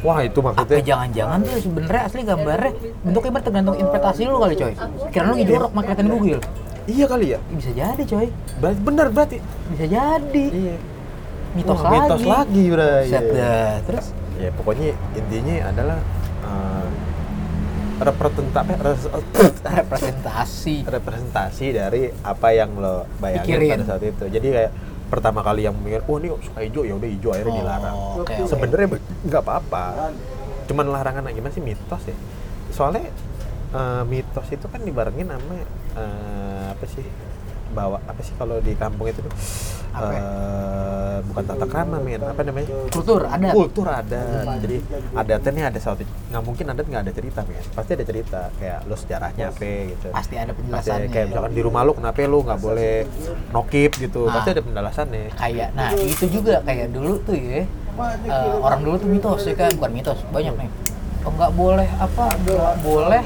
[0.00, 2.70] wah itu Apa maksudnya jangan-jangan tuh sebenarnya asli gambarnya
[3.02, 4.72] bentuknya tergantung interpretasi lu kali coy.
[5.10, 6.38] Kira lu lagi jorok mak kelihatan bugil.
[6.84, 8.26] iya kali ya Bisa jadi coy.
[8.78, 9.38] Bener berarti.
[9.68, 10.44] Bisa jadi.
[10.48, 10.76] Iya.
[11.52, 11.98] Mitos Wah, lagi.
[12.00, 12.64] Mitos lagi.
[13.04, 13.34] Set Iya.
[13.34, 13.72] dah.
[13.84, 14.06] Terus
[14.42, 15.98] Ya pokoknya intinya adalah
[16.42, 16.88] uh,
[18.02, 18.74] representasi
[19.62, 20.74] representasi.
[20.82, 23.70] representasi dari apa yang lo bayangin Pikirin.
[23.78, 24.24] pada saat itu.
[24.26, 24.72] Jadi kayak
[25.06, 27.96] pertama kali yang mikir, oh ini suka hijau ya udah hijau akhirnya Oh, dilarang.
[28.18, 28.34] oke.
[28.48, 29.84] Sebenarnya be- nggak apa-apa.
[30.66, 32.16] Cuman larangan gimana sih mitos ya?
[32.72, 33.06] Soalnya
[33.70, 35.54] uh, mitos itu kan dibarengin sama
[35.92, 37.04] eh, apa sih
[37.72, 39.24] bawa apa sih kalau di kampung itu?
[39.24, 39.32] Tuh
[39.92, 40.08] Apa?
[40.16, 42.20] Eh, bukan tata krama men.
[42.24, 42.68] Apa namanya?
[42.88, 43.48] Kultur ada.
[43.52, 44.22] kultur ada
[44.60, 44.76] jadi
[45.12, 46.00] adatnya nih ada satu
[46.32, 47.64] nggak mungkin adat nggak ada cerita men.
[47.76, 50.06] Pasti ada cerita kayak lo sejarahnya apa gitu.
[50.12, 51.08] Pasti ada Pasti penjelasannya.
[51.12, 52.94] kayak misalkan di rumah lu kenapa lu nggak boleh
[53.52, 54.22] nokip gitu.
[54.28, 54.32] Nah.
[54.40, 55.24] pasti ada penjelasannya.
[55.36, 57.66] Kayak nah itu juga kayak dulu tuh ya eh,
[58.64, 59.70] orang dulu tuh mitos ya kan?
[59.76, 60.91] Bukan mitos banyak nih
[61.24, 63.24] nggak boleh apa nggak boleh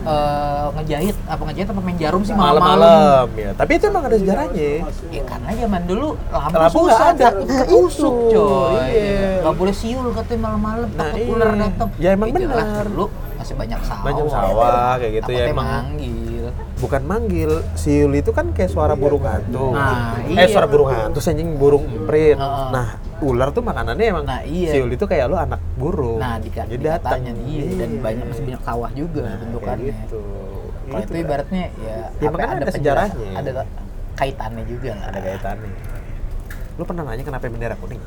[0.00, 4.70] eh, ngejahit apa ngejahit apa main jarum sih malam-malam ya tapi itu emang ada sejarahnya
[5.08, 7.24] ya karena zaman dulu lampu, Lampu susah nggak ada.
[7.26, 8.34] takut Nah, ketusuk itu.
[8.36, 9.30] coy Iya.
[9.40, 11.32] nggak boleh siul katanya malam-malam Nah, takut iya.
[11.32, 12.84] ular datang Ya, emang jelas benar.
[12.86, 15.66] dulu masih banyak sawah Banyak sawah, kayak gitu, ya, emang.
[15.66, 16.44] manggil
[16.76, 20.46] bukan manggil siul itu kan kayak suara burung hantu Nah, eh iya.
[20.46, 22.36] suara burung hantu anjing burung emprit
[22.70, 24.70] nah ular tuh makanannya emang Nah, iya.
[24.70, 28.42] siul itu kayak lu anak burung nah di jadi datang dikatanya iya dan banyak masih
[28.44, 30.20] banyak sawah juga Nah, bentukannya gitu
[30.82, 33.30] Kalau itu ibaratnya ya, Ya, apa, ada penjelasan- sejarahnya.
[33.36, 33.50] ada
[34.12, 35.06] kaitannya juga lah.
[35.06, 35.70] ada kaitannya
[36.72, 38.00] lu pernah nanya kenapa bendera kuning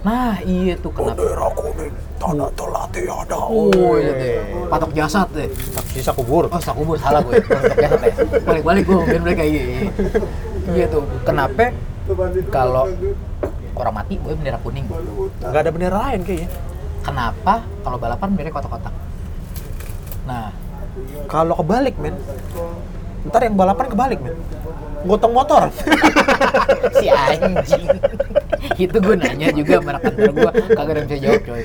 [0.00, 1.14] Nah iya tuh kenapa?
[1.16, 4.34] bendera kuning tanda telah tiada Oh iya deh.
[4.66, 5.46] Patok jasad deh.
[5.88, 7.38] sisa kubur Oh sak kubur salah gue.
[7.38, 8.12] Patok jasad ya.
[8.40, 9.62] Balik balik gue biar mereka iya.
[9.62, 9.80] iya.
[10.72, 11.02] Iya tuh.
[11.22, 11.70] Kenapa
[12.48, 12.90] kalau
[13.76, 14.86] orang mati gue bendera kuning?
[15.40, 16.48] nggak ada bendera lain kayaknya.
[17.02, 17.54] Kenapa?
[17.82, 18.94] Kalau balapan bendera kotak-kotak?
[20.28, 20.54] Nah,
[21.26, 22.14] kalau kebalik men.
[23.26, 24.36] Ntar yang balapan kebalik men.
[25.02, 25.62] Gotong motor.
[26.98, 27.88] Si anjing.
[28.78, 31.62] itu gue nanya juga sama kantor gue kagak ada yang bisa jawab coy.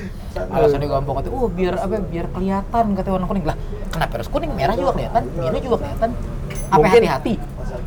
[0.50, 3.44] Alasannya gampang kata oh biar apa biar kelihatan kata warna kuning.
[3.46, 3.56] Lah
[3.94, 4.50] kenapa harus kuning?
[4.58, 5.22] Merah juga kelihatan.
[5.38, 6.10] Biru juga kelihatan.
[6.68, 7.34] Apa hati-hati?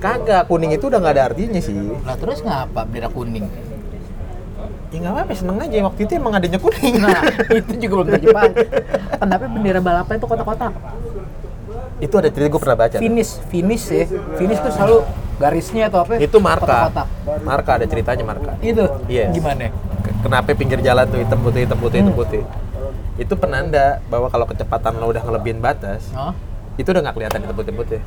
[0.02, 1.76] kagak kuning itu udah nggak ada artinya sih.
[2.08, 3.46] Lah terus ngapa bendera kuning
[4.92, 5.78] ya nggak apa-apa seneng aja.
[5.88, 6.96] Waktu itu emang adanya kuning.
[7.00, 7.24] Nah
[7.64, 8.52] itu juga belum terjemahan
[9.18, 10.74] kenapa bendera balapan itu kotak-kotak
[12.02, 13.02] itu ada cerita gue pernah baca tuh.
[13.02, 14.06] finish finish ya.
[14.36, 14.98] Finish tuh selalu
[15.38, 16.18] garisnya atau apa?
[16.18, 16.66] Itu marka.
[16.92, 17.08] Kotak-kotak
[17.46, 18.52] marka ada ceritanya marka.
[18.60, 18.86] Itu?
[19.06, 19.30] Yes.
[19.32, 19.70] gimana?
[20.02, 22.44] Ke- kenapa pinggir jalan tuh hitam putih hitam putih hitam putih.
[23.22, 26.34] Itu penanda bahwa kalau kecepatan lo udah ngelebihin batas oh,
[26.82, 28.00] itu udah nggak kelihatan hitam putih putih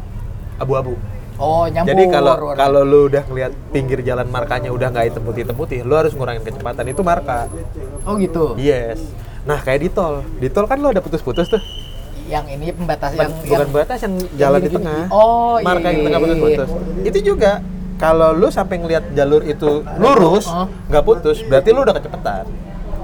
[0.58, 0.98] abu-abu
[1.38, 5.40] oh nyampur jadi kalau kalau lu udah ngeliat pinggir jalan markanya udah nggak hitam putih
[5.46, 6.84] hitam putih lu harus ngurangin kecepatan.
[6.90, 7.50] Itu marka.
[8.06, 8.54] Oh gitu.
[8.58, 9.00] Yes.
[9.44, 10.22] Nah kayak di tol.
[10.40, 11.62] Di tol kan lu ada putus-putus tuh.
[12.24, 15.02] Yang ini pembatas yang bukan yang, batas yang jalan di tengah.
[15.12, 16.68] Oh, iya, marka yang iya, tengah iya, putus-putus.
[17.04, 17.52] Itu juga
[17.98, 20.66] kalau lu sampai ngeliat jalur itu lurus Oh.
[20.90, 22.44] nggak putus berarti lu udah kecepatan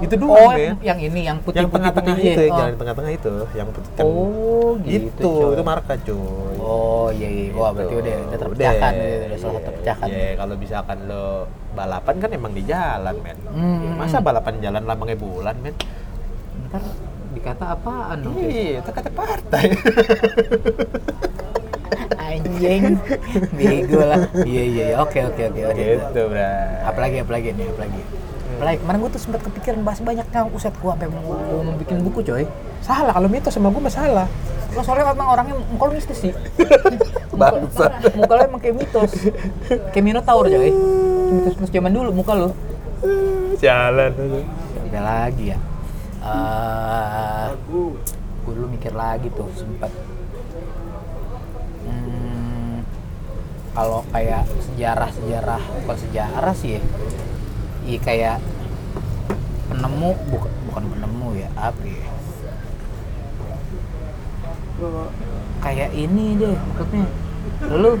[0.01, 2.59] itu doang oh men yang ini yang putih yang tengah-tengah putih, itu yang oh.
[2.59, 5.53] jalan tengah-tengah itu yang putih kan oh gitu itu coy.
[5.53, 9.67] itu marka cuy oh iya iya wah berarti udah udah terpecahkan udah, udah salah satu
[9.69, 13.37] terpecahkan Ya, kalau misalkan lo balapan kan emang di jalan, men.
[13.47, 13.95] Hmm.
[13.95, 15.75] Masa balapan jalan lambangnya bulan, men?
[16.67, 16.83] ntar
[17.31, 19.65] dikata apaan dong Iya, itu kata partai.
[22.31, 22.95] anjing
[23.55, 24.95] bego lah iya iya iya.
[25.03, 26.47] oke oke oke oke gitu, bro.
[26.87, 28.01] apalagi apalagi nih apalagi
[28.57, 32.03] apalagi kemarin gue tuh sempat kepikiran bahas banyak yang uset gue sampai mau, mau bikin
[32.03, 32.43] buku coy.
[32.81, 34.27] Salah kalau mitos sama gue masalah.
[34.71, 36.33] lo soalnya emang orangnya muka lo mistis sih.
[37.39, 38.15] Bangsat.
[38.15, 39.11] muka, lo emang kayak mitos.
[39.91, 40.71] Kayak minotaur coy.
[41.31, 42.49] Mitos mitos zaman dulu muka lo
[43.57, 44.11] Jalan.
[44.91, 45.57] ada lagi ya.
[46.21, 47.47] Eh,
[48.45, 49.89] gue dulu mikir lagi tuh sempat.
[51.87, 52.85] Hmm,
[53.73, 56.81] kalau kayak sejarah sejarah bukan sejarah sih ya
[57.81, 58.37] Iya kayak
[59.67, 62.07] penemu bukan bukan penemu ya apa ya
[65.61, 67.05] kayak ini deh maksudnya
[67.71, 67.91] lu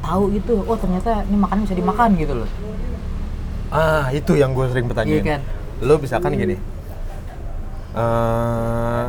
[0.00, 2.50] tahu gitu oh ternyata ini makanan bisa dimakan gitu loh
[3.68, 5.12] Ah, itu yang gue sering bertanya.
[5.12, 5.40] Iya kan?
[5.84, 6.56] Lo misalkan gini.
[7.92, 9.06] eh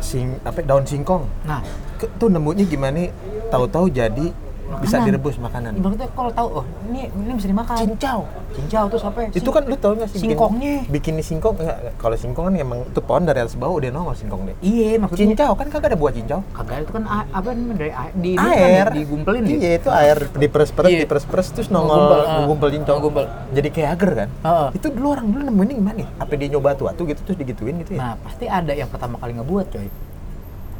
[0.00, 1.28] sing apa daun singkong.
[1.44, 1.60] nah
[1.94, 3.12] Ke- Tuh nemunya gimana?
[3.52, 4.32] Tahu-tahu jadi
[4.76, 5.72] bisa direbus makanan.
[5.74, 8.20] ibaratnya kalau tahu oh ini ini bisa dimakan Cincau.
[8.50, 10.18] cincau tuh apa Itu kan lu tau gak sih?
[10.18, 10.74] bikin- Singkongnya.
[10.88, 14.42] Bikin singkong enggak kalau singkong kan emang itu pohon dari atas bawah udah nongol singkong
[14.44, 14.56] deh.
[14.60, 16.40] iya maksudnya Cincau kan kagak ada buah cincau.
[16.50, 20.90] kagak itu kan apa dari air di air kan, digumpelin ya iya itu air diperes-peres
[20.90, 21.00] Iya.
[21.02, 22.44] diperes-peres terus nongol ah.
[22.44, 23.24] ngumpul cincau Ngegumpel.
[23.52, 24.68] jadi kayak agar kan Heeh.
[24.74, 27.94] itu dulu orang dulu nemuin gimana nih apa dia nyoba tuh gitu terus digituin gitu
[27.94, 29.88] ya nah pasti ada yang pertama kali ngebuat coy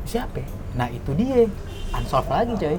[0.04, 0.48] siapa ya?
[0.74, 1.48] nah itu dia
[1.92, 2.76] unsolved lagi coy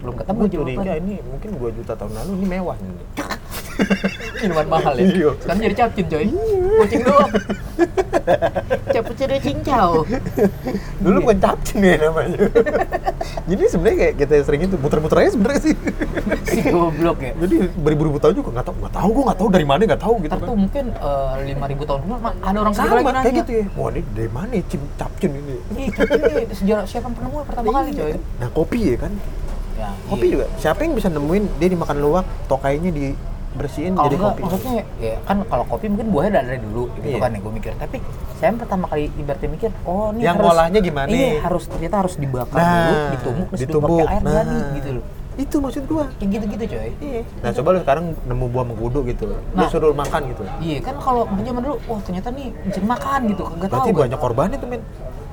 [0.00, 2.92] belum ketemu curiga ini mungkin 2 juta tahun lalu ini mewah nih
[4.42, 5.08] Minuman mahal ya.
[5.08, 5.30] Iya.
[5.40, 6.26] Sekarang jadi capcin coy.
[6.76, 7.30] Kucing doang.
[8.86, 9.90] Cappuccino cincau.
[11.00, 11.24] Dulu Iya.
[11.24, 12.38] bukan capcin ya namanya.
[13.50, 15.74] Jadi sebenarnya kayak kita sering itu muter-muter aja sebenarnya sih.
[16.44, 17.32] Si goblok ya.
[17.36, 20.14] Jadi beribu-ribu tahun juga nggak tahu, nggak tahu gue nggak tahu dari mana nggak tahu
[20.18, 20.48] gitu Ntar kan.
[20.48, 20.84] tuh mungkin
[21.42, 23.20] lima ribu tahun ma- ada orang Sama nanya.
[23.22, 23.66] kayak gitu ya.
[23.74, 25.56] Wah ini dari mana ya, cim, capcin ini?
[25.90, 28.12] Capcin ini sejarah siapa yang penemu pertama kali coy.
[28.36, 29.12] Nah kopi ya kan.
[29.80, 30.32] Ya, Kopi iya.
[30.36, 30.46] juga.
[30.56, 34.42] Siapa yang bisa nemuin dia dimakan luwak, tokainya dibersihin Kalau jadi enggak, kopi.
[34.44, 37.18] maksudnya ya kan kalau kopi mungkin buahnya udah dari dulu gitu Iya.
[37.18, 37.72] kan ya gue mikir.
[37.74, 37.96] Tapi
[38.36, 41.08] saya pertama kali ibaratnya mikir, oh ini Yang harus, ngolahnya gimana?
[41.08, 43.98] Iya, harus ternyata harus dibakar dulu, ditumbuk, terus ditumbuk.
[44.02, 45.04] air Nah, jadi gitu loh.
[45.34, 46.04] Itu maksud gua.
[46.20, 46.90] Kayak gitu-gitu coy.
[47.00, 47.20] Iya.
[47.40, 49.70] Nah coba lu sekarang nemu buah mengkudu gitu, lu Nah.
[49.72, 50.42] suruh makan gitu.
[50.60, 53.72] Iya kan kalau zaman dulu, wah ternyata nih mencari makan gitu, kagak tahu.
[53.72, 54.82] Berarti banyak korbannya tuh men.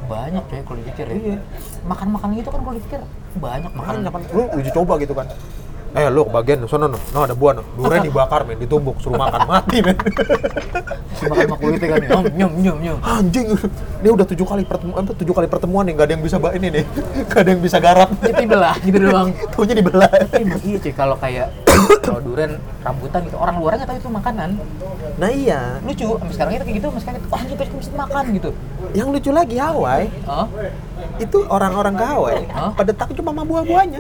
[0.08, 1.16] Banyak coy kalau dipikir ya.
[1.16, 1.38] Iya.
[1.86, 3.00] Makan-makan gitu kan kalau dipikir
[3.38, 3.92] banyak makan.
[4.02, 5.28] Makanya kan lu uji coba gitu kan.
[5.96, 7.64] Eh lu bagian sono no, no ada buah no.
[7.80, 9.96] Durian dibakar men, ditumbuk suruh makan mati men.
[11.16, 13.00] Si makan sama kulitnya kan, nyom nyom nyom nyom.
[13.02, 13.48] Anjing,
[14.04, 16.54] dia udah tujuh kali pertemuan, apa, tujuh kali pertemuan nih, nggak ada yang bisa ba-
[16.54, 16.84] ini nih,
[17.32, 18.10] nggak ada yang bisa garap.
[18.20, 19.30] Jadi belah gitu doang.
[19.56, 20.12] Taunya dibelah.
[20.38, 21.48] Iya cuy kalau kayak
[22.06, 24.50] kalau durian rambutan gitu orang luarnya nggak tahu itu makanan
[25.18, 28.50] Nah iya, lucu sampai sekarang itu kayak gitu mas kaget wah kita bisa makan gitu
[28.94, 30.46] yang lucu lagi Hawaii Hah?
[31.18, 32.46] itu orang-orang ke Hawaii
[32.78, 34.00] pada takut cuma sama buah-buahnya.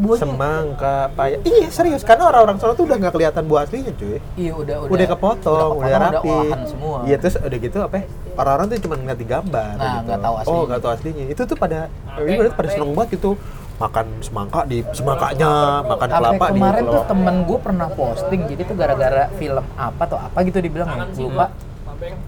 [0.00, 1.36] buahnya Semangka, paya.
[1.40, 4.20] Iya serius, karena orang-orang sana tuh udah nggak kelihatan buah aslinya cuy.
[4.36, 6.28] iya udah udah Udah, kepotong, udah, kepotong, rapi.
[6.30, 7.94] olahan semua Iya terus udah gitu apa?
[7.96, 8.04] ya,
[8.36, 9.70] Orang-orang tuh cuma ngeliat di gambar.
[9.74, 10.04] Nah, gitu.
[10.04, 10.62] nggak tahu Oh aslinya.
[10.62, 11.24] nggak tahu aslinya.
[11.26, 11.78] Itu tuh pada,
[12.18, 13.30] ini berarti pada seneng banget gitu.
[13.76, 15.52] Makan semangka di semangkanya,
[15.82, 20.02] makan sampai kelapa di kemarin tuh temen gue pernah posting jadi tuh gara-gara film apa
[20.02, 21.46] atau apa gitu dibilang ya gue lupa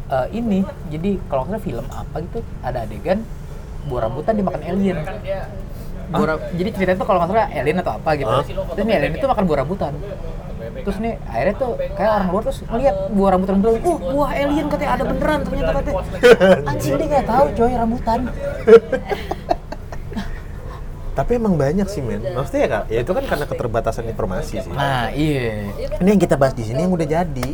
[0.09, 3.21] Eh, ini jadi kalau nggak film apa gitu ada adegan
[3.85, 4.97] buah rambutan dimakan alien
[6.09, 8.33] buah ra- jadi ceritanya tuh kalau nggak salah alien atau apa gitu.
[8.33, 8.45] Hah?
[8.47, 9.93] terus nih alien itu makan buah rambutan.
[10.79, 13.83] Terus nih akhirnya tuh kayak orang luar terus ngeliat buah rambutan beneran.
[13.85, 16.03] Uh buah alien katanya ada beneran ternyata katanya.
[16.71, 18.21] Anjing dia nggak tahu coy rambutan.
[21.19, 22.23] Tapi emang banyak sih men.
[22.23, 24.71] Maksudnya ya kak, ya itu kan karena keterbatasan informasi sih.
[24.71, 25.67] nah iya.
[25.99, 27.49] Ini yang kita bahas di sini yang udah jadi.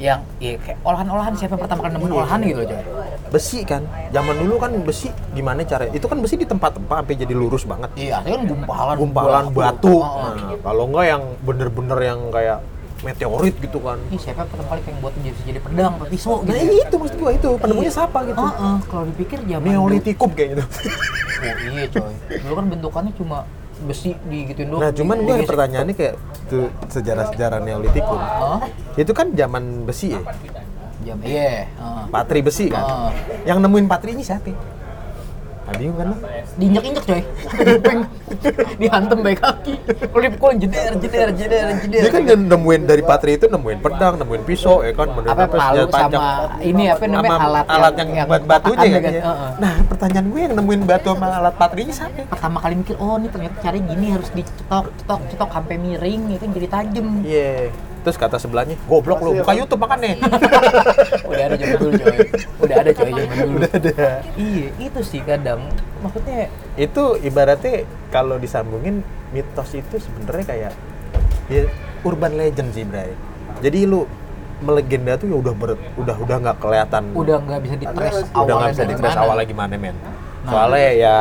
[0.00, 2.82] Yang iya kayak olahan-olahan siapa yang pertama kali nemuin olahan gitu loh coy
[3.30, 3.86] besi kan.
[4.10, 5.86] Zaman dulu kan besi gimana cara?
[5.88, 7.90] Itu kan besi di tempat-tempat sampai jadi lurus banget.
[7.96, 10.02] Iya, itu kan gumpalan Gumpalan batu.
[10.02, 12.58] Nah, kalau enggak yang bener-bener yang kayak
[13.00, 13.96] meteorit gitu kan.
[14.12, 16.52] Ih, siapa yang pertama kali pengen buat jadi, jadi pedang atau pisau gitu?
[16.52, 18.36] Nah itu maksud gua itu penemunya siapa gitu.
[18.44, 20.64] Oh, oh, kalau dipikir zaman Neolitikum kayak gitu.
[21.40, 22.12] Oh, iya coy.
[22.44, 23.48] Dulu kan bentukannya cuma
[23.88, 24.84] besi digituin doang.
[24.84, 26.14] Nah cuman gua pertanyaannya kayak
[26.52, 28.20] tuh sejarah-sejarah Neolitikum.
[28.20, 28.68] Hah?
[29.00, 30.20] Itu kan zaman besi ya,
[31.00, 31.64] Jam iya.
[31.64, 32.04] heeh.
[32.12, 32.84] patri besi kan.
[32.84, 33.10] Oh.
[33.48, 34.52] Yang nemuin patri ini siapa?
[35.70, 36.08] Bingung kan?
[36.58, 37.22] Diinjak-injak coy.
[38.80, 39.74] Dihantem baik kaki.
[40.10, 42.00] Dipukulin jeder jeder jeder jeder.
[42.04, 45.86] Dia kan yang nemuin dari patri itu nemuin pedang, nemuin pisau, ya kan, Apa, palu
[45.88, 46.20] sama
[46.60, 49.02] ini apa namanya, alat alat yang- yang, buat batunya patakan kan.
[49.02, 49.12] kan?
[49.14, 49.22] ya.
[49.56, 52.22] Nah, pertanyaan gue yang nemuin batu sama alat patri ini siapa?
[52.26, 56.44] pertama kali mikir oh ini ternyata caranya gini harus dicetok cetok cetok sampai miring itu
[56.50, 57.70] jadi tajam Iya.
[58.00, 60.16] Terus kata sebelahnya, goblok lu, buka YouTube makan nih.
[61.30, 62.16] udah ada dulu coy
[62.64, 63.10] udah ada coy
[63.60, 64.08] Udah ada.
[64.40, 65.68] iya itu sih kadang.
[66.00, 66.48] Maksudnya
[66.80, 70.72] Itu ibaratnya kalau disambungin mitos itu sebenarnya kayak
[71.52, 71.68] ya
[72.02, 73.12] urban legend sih, Bray.
[73.60, 74.08] Jadi lu
[74.60, 78.52] melegenda tuh ya udah ber, udah udah nggak kelihatan udah nggak bisa ditres udah awalnya
[78.60, 79.22] nggak bisa dari ditres mana.
[79.24, 79.96] awalnya gimana men?
[80.44, 81.16] Soalnya ya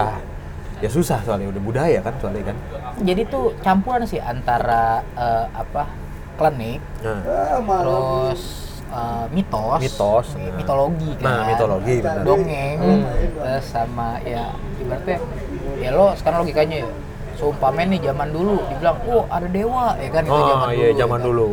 [0.79, 2.57] ya susah soalnya udah budaya kan soalnya kan.
[2.99, 5.87] Jadi tuh campuran sih antara eh, apa
[6.35, 10.55] klinik nah, Ah, terus eh, mitos Mitos, mi- nah.
[10.55, 12.23] mitologi kan Nah, mitologi, benar.
[12.23, 13.03] dongeng Hmm.
[13.35, 14.45] terus sama ya
[14.77, 15.17] ibaratnya
[15.77, 16.89] ya lo sekarang logikanya ya
[17.33, 20.97] seumpamanya nih zaman dulu dibilang oh ada dewa ya kan itu oh zaman iya dulu
[20.97, 21.27] zaman ya kan.
[21.29, 21.49] dulu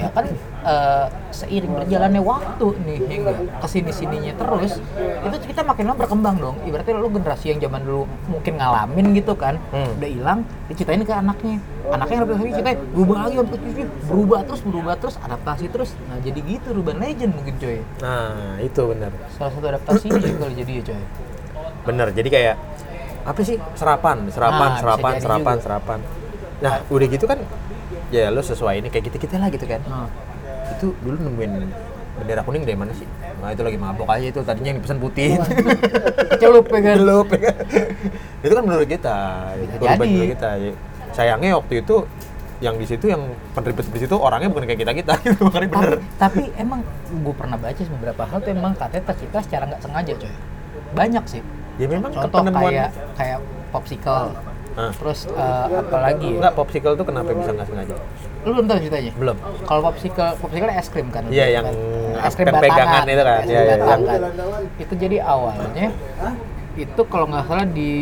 [0.00, 0.24] ya kan
[0.64, 4.80] eh, seiring berjalannya waktu nih hingga ke sini sininya terus
[5.20, 6.56] itu kita makin lama berkembang dong.
[6.64, 9.92] Ibaratnya lo generasi yang zaman dulu mungkin ngalamin gitu kan Hmm.
[9.94, 11.60] udah hilang diceritain ke anaknya.
[11.86, 15.90] Anaknya lebih lagi ceritain berubah lagi sampai cucu berubah terus berubah terus adaptasi terus.
[16.08, 17.78] Nah jadi gitu urban legend mungkin coy.
[18.00, 19.10] Nah itu benar.
[19.36, 21.02] Salah satu adaptasinya juga jadi ya coy.
[21.84, 22.56] Benar jadi kayak
[23.20, 23.60] apa sih?
[23.76, 25.64] Serapan serapan Nah, serapan serapan juga.
[25.68, 25.98] serapan.
[26.60, 27.38] Nah udah gitu kan
[28.10, 29.80] ya lo sesuai ini kayak kita kita lah gitu kan.
[29.86, 30.06] Nah,
[30.74, 31.52] itu dulu nemuin
[32.20, 33.06] bendera kuning dari mana sih?
[33.40, 35.40] Nah itu lagi mabok aja itu tadinya yang dipesan putih.
[36.42, 36.96] Celup ya kan?
[37.00, 37.56] Celup, ya kan?
[38.40, 39.18] itu kan menurut kita
[39.56, 40.50] itu menurut kita.
[41.16, 41.96] Sayangnya waktu itu
[42.60, 43.24] yang di situ yang
[43.56, 45.92] penerbit di situ orangnya bukan kayak kita kita gitu makanya bener.
[46.20, 50.12] tapi, tapi emang gue pernah baca beberapa hal tuh emang katanya tercipta secara nggak sengaja
[50.20, 50.32] coy.
[50.92, 51.42] Banyak sih.
[51.80, 53.38] Ya memang contoh penemuan kayak kayak
[53.72, 54.36] popsicle
[54.80, 54.90] Hah.
[54.96, 56.38] Terus eh, apa lagi ya?
[56.40, 57.94] Enggak, popsicle tuh kenapa bisa nggak sengaja?
[58.48, 59.12] Lu belum tahu ceritanya?
[59.20, 59.36] Belum.
[59.68, 61.22] Kalau popsicle, popsicle es krim kan?
[61.28, 61.66] Iya, yang
[62.16, 62.72] es krim yang batangan.
[62.72, 63.42] pegangan itu kan.
[63.44, 64.20] Iya, iya, batangan.
[64.80, 65.88] Itu jadi awalnya
[66.78, 67.92] itu kalau nggak salah di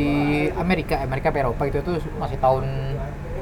[0.54, 2.64] Amerika, Amerika Eropa itu tuh masih tahun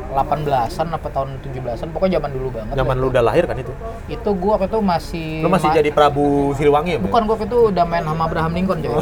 [0.06, 2.74] 18-an apa tahun 17-an, pokoknya zaman dulu banget.
[2.74, 3.72] Zaman lu udah lahir kan itu?
[4.06, 6.98] Itu gua waktu itu masih Lu masih ma- jadi Prabu Siliwangi ya?
[6.98, 8.96] Bukan gua waktu itu udah main sama Abraham Lincoln coy.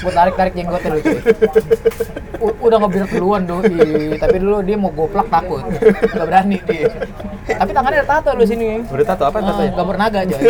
[0.00, 1.18] gua tarik-tarik jenggotnya dulu coy.
[2.38, 3.72] U- udah ngebirak duluan doi,
[4.16, 5.60] tapi dulu dia mau goplak takut.
[6.06, 6.88] Gak berani dia.
[7.46, 8.80] Tapi tangannya ada tato lu sini.
[8.82, 9.72] Udah tato apa Ah, tatonya?
[9.72, 10.42] gambar naga coy.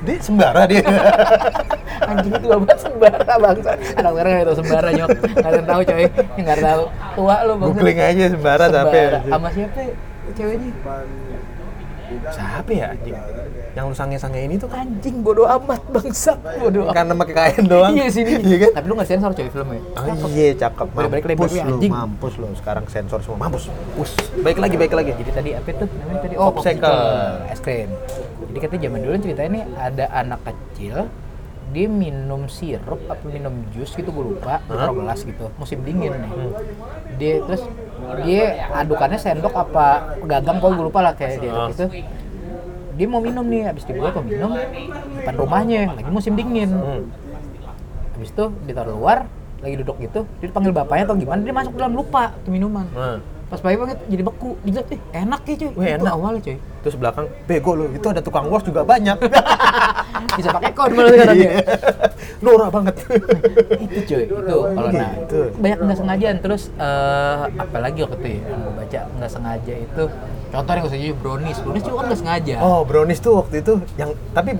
[0.00, 0.80] Dia sembara dia.
[2.10, 3.70] Anjing tua banget sembara bangsa.
[4.00, 5.08] Anak sekarang nggak tahu sembara nyok.
[5.36, 6.04] Nggak tahu coy.
[6.40, 6.82] Nggak tahu
[7.16, 7.74] tua lu bangsa.
[7.76, 9.18] Googling aja sembara tapi Sembara.
[9.28, 9.80] Sama siapa
[10.32, 10.70] ceweknya?
[12.30, 13.16] Siapa ya anjing?
[13.70, 16.34] Yang lu sange-sange ini tuh kan Anjing bodoh amat bangsa.
[16.58, 16.94] Bodoh amat.
[16.98, 17.92] karena pakai kain doang.
[17.94, 18.32] Iya sini.
[18.42, 18.70] Iya kan?
[18.82, 19.80] Tapi lu nggak sensor coy filmnya.
[19.94, 20.86] Oh iya, cakep.
[20.90, 21.90] Mampus lebar, lu, anjing.
[21.92, 22.46] mampus lu.
[22.58, 23.70] Sekarang sensor semua, mampus.
[23.94, 24.12] Us.
[24.42, 25.12] Baik lagi, baik lagi.
[25.14, 26.34] Jadi tadi apa itu namanya tadi?
[26.34, 26.98] Oh, Popsicle.
[27.52, 27.90] es krim.
[28.50, 30.96] Jadi katanya zaman dulu ceritanya nih ada anak kecil
[31.70, 36.30] dia minum sirup apa minum jus gitu gue lupa taruh gelas gitu musim dingin nih
[37.16, 37.62] dia terus
[38.20, 39.86] dia adukannya sendok apa
[40.20, 41.68] gagang kok gue lupa lah kayak dia Ah.
[41.68, 41.86] gitu
[42.92, 44.50] dia mau minum nih habis dibuat mau minum
[45.16, 47.02] depan rumahnya lagi musim dingin Hmm.
[48.12, 49.24] habis itu ditaruh luar
[49.58, 53.18] lagi duduk gitu dia dipanggil bapaknya atau gimana dia masuk dalam lupa tuh minuman Nah.
[53.50, 54.54] Pas bayi banget jadi beku.
[54.60, 55.70] Dia bilang, eh enak ya cuy.
[55.74, 56.12] Wih, Itu enak.
[56.12, 56.56] awalnya cuy.
[56.80, 59.18] Terus belakang, bego lu, itu ada tukang was juga banyak.
[60.38, 61.50] bisa pakai kode malah sekarang ya.
[62.44, 62.94] Norak banget.
[63.82, 64.22] itu cuy.
[64.24, 65.40] Itu kalau nah Gitu.
[65.56, 70.02] banyak nggak sengajaan terus eh apalagi waktu itu ya yang gue baca nggak sengaja itu
[70.50, 71.58] contohnya nggak sengaja brownies.
[71.58, 72.54] Brownies juga kan nggak sengaja.
[72.60, 74.50] Oh, brownies tuh waktu itu yang tapi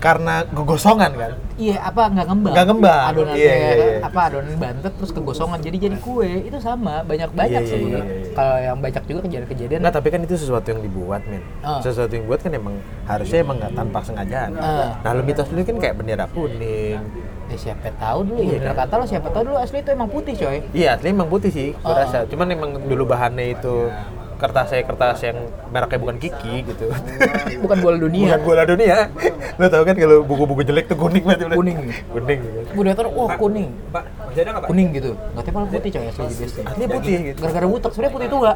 [0.00, 1.32] karena kegosongan kan.
[1.54, 3.04] iya apa nggak ngembang Nggak ngembang.
[3.06, 3.98] adonannya Iya, iya, iya.
[4.00, 7.88] apa adonan bantet terus kegosongan jadi jadi kue itu sama banyak banyak Iya, sih iya,
[7.90, 8.32] iya, iya.
[8.32, 11.44] kalau yang banyak juga kejadian-kejadian Enggak, tapi kan itu sesuatu yang dibuat, men.
[11.60, 11.78] Ah.
[11.78, 14.50] Sesuatu yang dibuat kan emang harusnya emang nggak tanpa sengajaan.
[14.56, 14.88] Ah.
[14.98, 17.00] Nah, lu mitos dulu kan kayak bendera kuning.
[17.46, 18.80] ya siapa tahu dulu Iya, ya bener kan?
[18.80, 21.68] kata lo siapa tahu dulu asli itu emang putih coy Iya, asli emang putih sih,
[21.78, 22.24] rasa.
[22.24, 23.90] Cuman emang dulu bahannya itu
[24.40, 25.36] kertasnya kertas yang
[25.68, 26.88] mereknya bukan Kiki gitu.
[27.64, 29.12] bukan bola dunia Bukan bola dunia.
[29.60, 31.52] Lu tau kan kalau buku-buku jelek tuh kuning banget.
[31.52, 31.78] Kuning.
[32.10, 32.58] Kuning gitu.
[32.70, 34.70] gue orang, wah kuning Pak, masih ada nggak, Pak?
[34.70, 37.38] kuning gitu nggak tiap malam putih coy asli di besti Asli putih gitu.
[37.42, 38.52] gara-gara butek sebenarnya putih tua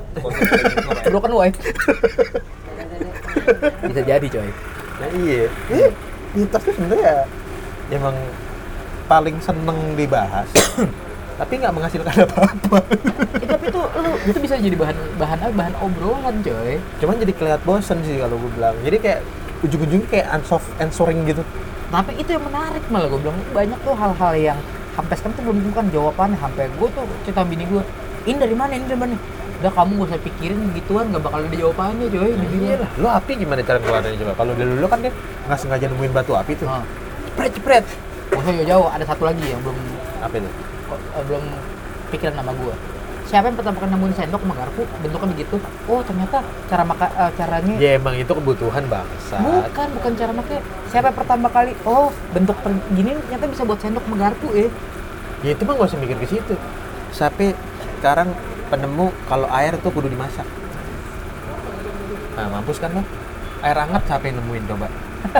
[1.10, 1.58] broken white
[3.90, 4.48] bisa jadi coy
[4.94, 5.50] Nah, iya.
[5.74, 5.88] Iya,
[6.38, 7.26] mitos tuh sebenarnya
[7.90, 8.14] emang
[9.10, 10.46] paling seneng dibahas.
[11.34, 12.78] tapi nggak menghasilkan apa-apa.
[13.42, 17.62] Eh, tapi itu lu itu bisa jadi bahan bahan bahan obrolan coy Cuman jadi kelihatan
[17.66, 18.74] bosen sih kalau gue bilang.
[18.86, 19.20] Jadi kayak
[19.64, 21.42] ujung-ujungnya kayak unsolved answering gitu.
[21.88, 24.58] tapi itu yang menarik malah gue bilang banyak tuh hal-hal yang
[24.98, 27.82] sampai sekarang tuh belum ditemukan jawabannya sampai gue tuh cerita bini gue
[28.26, 29.14] ini dari mana ini dari mana
[29.62, 32.90] udah kamu gak usah pikirin gituan gak bakal ada jawabannya coy di dunia lah.
[32.98, 34.32] Lo api gimana cara keluarnya coba?
[34.36, 35.12] Kalau dulu lo kan dia
[35.46, 36.66] nggak sengaja nemuin batu api tuh.
[36.66, 36.82] Nah,
[37.30, 37.84] Cepret cepret.
[38.34, 39.76] Maksudnya jauh-jauh ada satu lagi yang belum
[40.20, 40.50] Apa itu?
[40.90, 41.44] Eh, belum
[42.10, 42.74] pikiran nama gue
[43.24, 46.36] siapa yang pertama kali nemuin sendok sama garpu bentuknya begitu oh ternyata
[46.68, 49.36] cara maka eh, caranya Ya emang itu kebutuhan bangsa.
[49.40, 53.80] bukan bukan cara makanya siapa yang pertama kali oh bentuk per- gini ternyata bisa buat
[53.80, 54.68] sendok sama garpu eh
[55.40, 56.56] Ya itu mah gak usah mikir ke situ.
[57.10, 57.52] Sampai
[57.94, 58.32] sekarang
[58.66, 60.48] penemu kalau air tuh kudu dimasak.
[62.32, 63.04] Nah, mampus kan lo?
[63.60, 64.88] Air hangat siapa yang nemuin coba?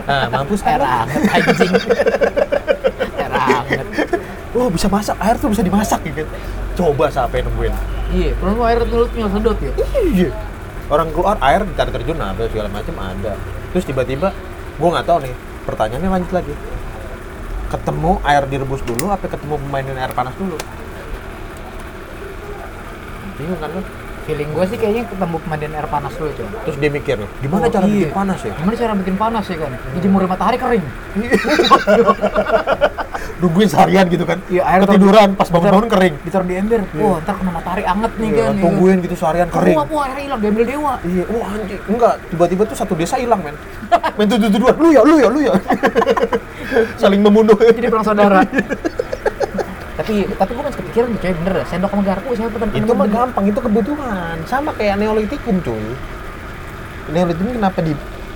[0.05, 1.73] Nah, mampus kan air hangat anjing
[3.35, 3.87] hangat
[4.55, 5.19] Oh, bisa masak.
[5.19, 6.23] Air tuh bisa dimasak gitu.
[6.75, 7.75] Coba siapa yang nemuin?
[8.15, 9.73] iya perlu air mulutnya sedot ya
[10.05, 10.29] Iya.
[10.87, 13.33] Orang keluar air dicari terjun ada segala macam ada.
[13.73, 14.31] Terus tiba-tiba
[14.77, 15.35] gua nggak tahu nih.
[15.65, 16.53] Pertanyaannya lanjut lagi.
[17.67, 20.55] Ketemu air direbus dulu apa ketemu pemainin air panas dulu?
[23.35, 23.83] Bingung kan lo?
[24.25, 27.61] feeling gue sih kayaknya ketemu pemandian air panas dulu coy Terus dia mikir loh, gimana
[27.61, 28.09] Oh, cara iya.
[28.09, 28.57] bikin panas ya?
[28.57, 30.81] gimana cara bikin panas ya kan dijemur di matahari kering
[33.35, 34.39] Nungguin seharian gitu kan?
[34.47, 36.15] Iya, air Ketiduran, pas bangun-bangun kering.
[36.23, 39.49] ditaruh di ember wah ntar kena matahari anget nih Iya, kan ya tungguin gitu seharian
[39.51, 39.77] kering.
[39.77, 40.95] Wah, wah, air hilang, diambil dewa.
[41.03, 41.81] Iya, oh anjing.
[41.91, 43.57] Enggak, tiba-tiba tuh satu desa hilang, men.
[44.15, 45.53] Men tuh tuh lu ya, lu ya, lu ya.
[47.03, 47.59] Saling membunuh.
[47.59, 48.39] Jadi perang saudara.
[49.99, 51.67] tapi tapi gue masih kepikiran nih, coy, bener dah.
[51.67, 54.37] Sendok sama garpu siapa pertama itu mah gampang, itu kebutuhan.
[54.47, 55.87] Sama kayak neolitikum, cuy.
[57.11, 57.93] Neolitikum kenapa di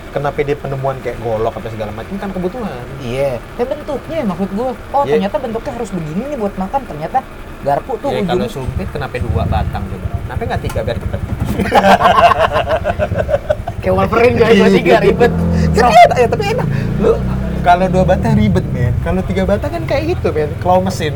[0.08, 2.84] kenapa dia penemuan kayak golok apa segala macam kan kebutuhan.
[2.98, 3.38] Iya.
[3.54, 5.10] Tapi bentuknya maksud gue, oh Iya.
[5.14, 6.80] ternyata bentuknya harus begini nih buat makan.
[6.84, 7.18] Ternyata
[7.58, 8.28] garpu tuh Ya, ujung.
[8.28, 10.06] kalau sumpit kenapa dua batang coba?
[10.18, 11.20] Kenapa nggak tiga biar cepet?
[13.78, 15.32] Kayak Wolverine guys, dua tiga ribet.
[15.70, 16.66] Tapi enak ya, tapi enak.
[16.98, 17.12] Lu
[17.58, 18.92] Kalau dua bata ribet, men.
[19.00, 20.48] Kalau tiga bata kan kayak gitu, men.
[20.58, 21.12] Claw mesin.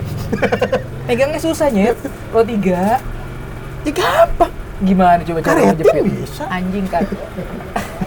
[1.06, 1.96] Megangnya susah nyet.
[2.28, 2.98] Kalau tiga,
[3.82, 4.50] ya gampang.
[4.80, 6.02] gimana coba cara ngejepit?
[6.02, 6.42] bisa.
[6.48, 7.02] Anjing kan.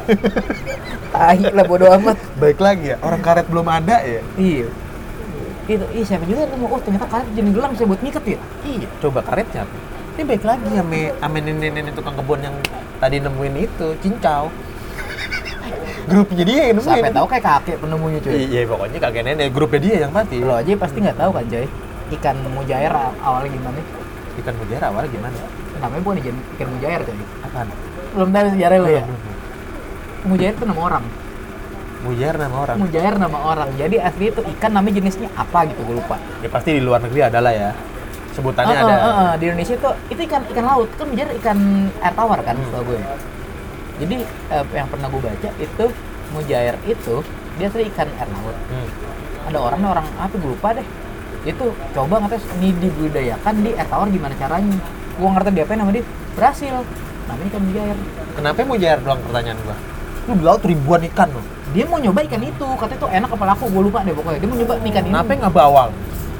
[1.15, 2.17] Tai lah bodo amat.
[2.37, 4.21] Baik lagi ya, orang karet belum ada ya.
[4.35, 4.67] Iya.
[5.65, 8.39] Itu, iya siapa juga yang mau, oh ternyata karet jenis gelang bisa buat ngikat ya?
[8.61, 9.63] Iya, coba karetnya.
[10.15, 12.55] Ini baik lagi ya, me, ame nenek-nenek tukang kebun yang
[13.01, 14.53] tadi nemuin itu, cincau.
[16.09, 17.01] Grupnya dia yang nemuin.
[17.01, 18.33] Sampai tahu kayak kakek penemunya cuy.
[18.37, 20.37] Iya, pokoknya kakek nenek, grupnya dia yang mati.
[20.39, 21.65] Lo aja pasti nggak tahu kan coy.
[22.13, 22.93] Ikan mujair
[23.25, 23.81] awalnya gimana?
[24.37, 25.37] Ikan mutiara awalnya gimana?
[25.81, 27.17] Namanya bukan ikan, ikan mujair coy.
[27.41, 27.67] Apaan?
[28.13, 29.03] Belum tahu sejarah lo ya?
[29.09, 29.24] Belum.
[30.25, 31.03] Mujair itu nama orang.
[32.01, 32.77] Mujair nama orang.
[32.77, 33.69] Mujair nama orang.
[33.73, 36.17] Jadi asli itu ikan namanya jenisnya apa gitu gue lupa.
[36.41, 37.69] Ya pasti di luar negeri ada lah ya.
[38.33, 38.95] Sebutannya Ah, ada.
[38.95, 39.31] ah, ah.
[39.39, 41.57] Di Indonesia itu itu ikan ikan laut kan mujair ikan
[41.95, 42.83] air tawar kan Hmm.
[42.83, 42.99] gue.
[43.95, 44.15] Jadi
[44.51, 45.85] eh, yang pernah gue baca itu
[46.29, 47.15] mujair itu
[47.55, 48.57] dia asli ikan air laut.
[48.69, 48.87] Hmm.
[49.45, 50.87] Ada orang orang apa gue lupa deh.
[51.45, 54.77] Itu coba ngetes ini dibudidayakan di air tawar gimana caranya.
[55.15, 56.03] Gue ngerti dia apa nama dia
[56.35, 56.75] berhasil.
[57.25, 57.97] Namanya ikan mujair.
[58.35, 59.77] Kenapa mujair doang pertanyaan gua?
[60.25, 61.45] Lu di laut ribuan ikan loh.
[61.75, 64.39] Dia mau nyoba ikan itu, katanya tuh enak apa laku, gue lupa deh pokoknya.
[64.41, 65.11] Dia mau nyoba ikan ini.
[65.13, 65.91] Kenapa nggak bawang?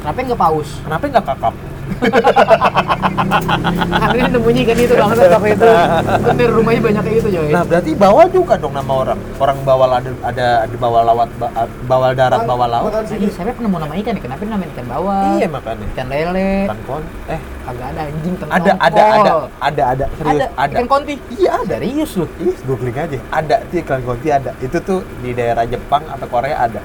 [0.01, 0.69] Kenapa nggak paus?
[0.86, 1.53] Kenapa nggak kakap?
[3.16, 5.66] Akhirnya nemunya ikan itu banget apa itu.
[6.26, 7.49] Bener rumahnya banyak kayak gitu coy.
[7.51, 9.20] Nah berarti bawal juga dong nama orang.
[9.39, 11.53] Orang bawal ada ada ada bawal laut, ba-
[11.88, 12.91] bawal darat, bawal laut.
[12.91, 14.22] Nah, iya, saya penemu nama ikan ya.
[14.22, 15.24] Kenapa namanya ikan bawal?
[15.39, 15.86] Iya makanya.
[15.95, 16.51] Ikan lele.
[16.68, 17.03] Ikan kon.
[17.32, 18.53] Eh Kagak ada anjing tenang.
[18.53, 20.45] ada ada ada ada ada serius Ada.
[20.53, 20.74] ada.
[20.78, 21.13] Ikan konti.
[21.34, 21.76] Iya ada.
[21.82, 22.30] Serius loh.
[22.38, 23.18] Ih, googling aja.
[23.34, 24.51] Ada tuh ikan konti ada.
[24.61, 26.82] Itu tuh di daerah Jepang atau Korea ada.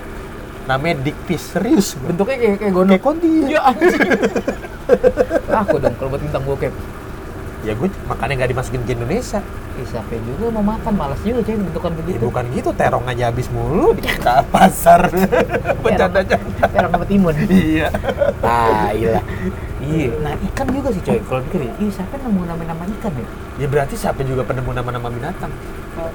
[0.71, 1.99] Namanya dickfish serius.
[1.99, 2.15] gua.
[2.15, 2.93] Bentuknya kayak kayak gondok.
[2.95, 3.29] Kayak konti.
[3.45, 4.01] Iya anjing.
[5.51, 6.75] Aku dong kalau buat bintang bokep.
[7.61, 9.45] Ya gue makanya nggak dimasukin ke Indonesia.
[9.77, 12.21] Ih, siapa juga mau makan malas juga coy bentukan Ya, begitu.
[12.25, 14.01] bukan gitu, terong aja habis mulu di
[14.55, 15.13] pasar.
[15.79, 16.65] Bercanda-canda.
[16.65, 17.35] Terong dapat imun.
[17.45, 17.93] Iya.
[18.41, 19.25] Tai lah.
[19.77, 20.09] Iya.
[20.23, 21.21] Nah ikan juga sih coy.
[21.21, 23.27] Kalau pikir ya, ih siapa yang nemu nama-nama ikan ya?
[23.61, 25.53] Ya berarti siapa juga penemu nama-nama binatang?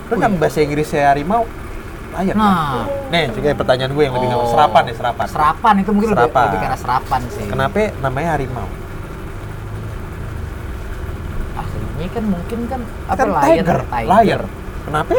[0.10, 1.46] Kan nama bahasa Inggrisnya harimau.
[2.16, 2.36] Lion.
[2.36, 2.88] Nah.
[3.12, 4.50] Nih, juga pertanyaan gue yang lebih gampang.
[4.50, 5.26] Serapan ya, serapan.
[5.28, 6.46] Serapan itu mungkin lebih, Serapan.
[6.48, 7.46] lebih ke arah serapan sih.
[7.46, 8.68] Kenapa namanya harimau?
[11.56, 14.42] Aslinya kan mungkin kan apa kan lion, tiger, lion.
[14.86, 15.14] Kenapa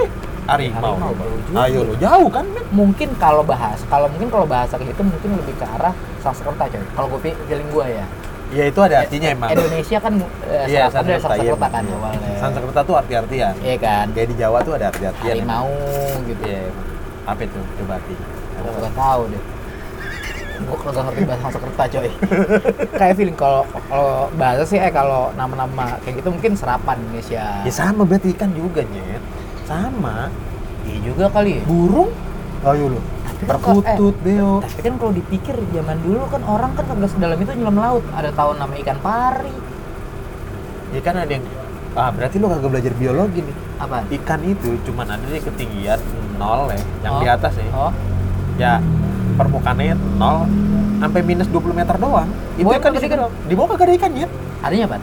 [0.47, 0.94] harimau?
[0.94, 1.24] Harimau, coba?
[1.24, 1.59] jauh juga.
[1.66, 2.64] Ayo lo, jauh kan, men?
[2.70, 5.92] Mungkin kalau bahas, kalau mungkin kalau bahasa gitu mungkin lebih ke arah
[6.22, 6.80] Sanskerta coy.
[6.94, 8.07] Kalau gue pi- feeling gue ya.
[8.55, 9.51] Ya itu ada artinya emang.
[9.51, 10.12] Indonesia kan
[10.47, 11.55] eh, Iya, serapan dari Sanskerta, iya.
[11.59, 12.30] Kan awalnya.
[12.38, 13.55] Sanskerta tuh arti-artian.
[13.59, 14.07] Iya kan.
[14.14, 15.34] Kayak di Jawa tuh ada arti-artian.
[15.42, 15.70] Harimau
[16.30, 16.42] gitu.
[16.47, 16.70] Iya.
[17.26, 17.61] Apa itu?
[17.82, 18.14] Coba arti.
[18.57, 19.42] Gue gak tahu deh.
[20.57, 22.11] Gue kagak ngerti bahasa Sanskerta coy.
[23.03, 27.44] Kayak feeling kalau kalau bahasa sih eh kalau nama-nama kayak gitu mungkin serapan Indonesia.
[27.66, 29.22] Ya sama berarti ikan juga, Nyet.
[29.66, 30.30] Sama.
[30.86, 31.62] Iya juga kali ya.
[31.66, 32.14] Burung?
[32.62, 33.01] Ayo lo.
[33.37, 34.64] Kan Perkutut, beo.
[34.64, 38.05] Tapi kan kalau dipikir zaman dulu kan orang kan kagak sedalam itu nyelam laut.
[38.16, 39.53] Ada tahu nama ikan pari.
[40.97, 41.45] Ya kan ada yang
[41.97, 43.57] Ah, berarti lo kagak belajar biologi nih.
[43.80, 44.05] Apa?
[44.12, 45.97] Ikan itu cuman ada di ketinggian
[46.37, 47.20] nol ya, yang Oh.
[47.24, 47.64] di atas ya.
[47.72, 47.93] Oh,
[48.57, 48.80] Ya
[49.37, 50.45] permukaannya nol
[51.01, 52.28] sampai minus 20 meter doang.
[52.57, 53.32] Itu Bawah ikan di doang.
[53.49, 54.28] Di bawah kagak ada ikan ya.
[54.61, 54.97] adanya apa?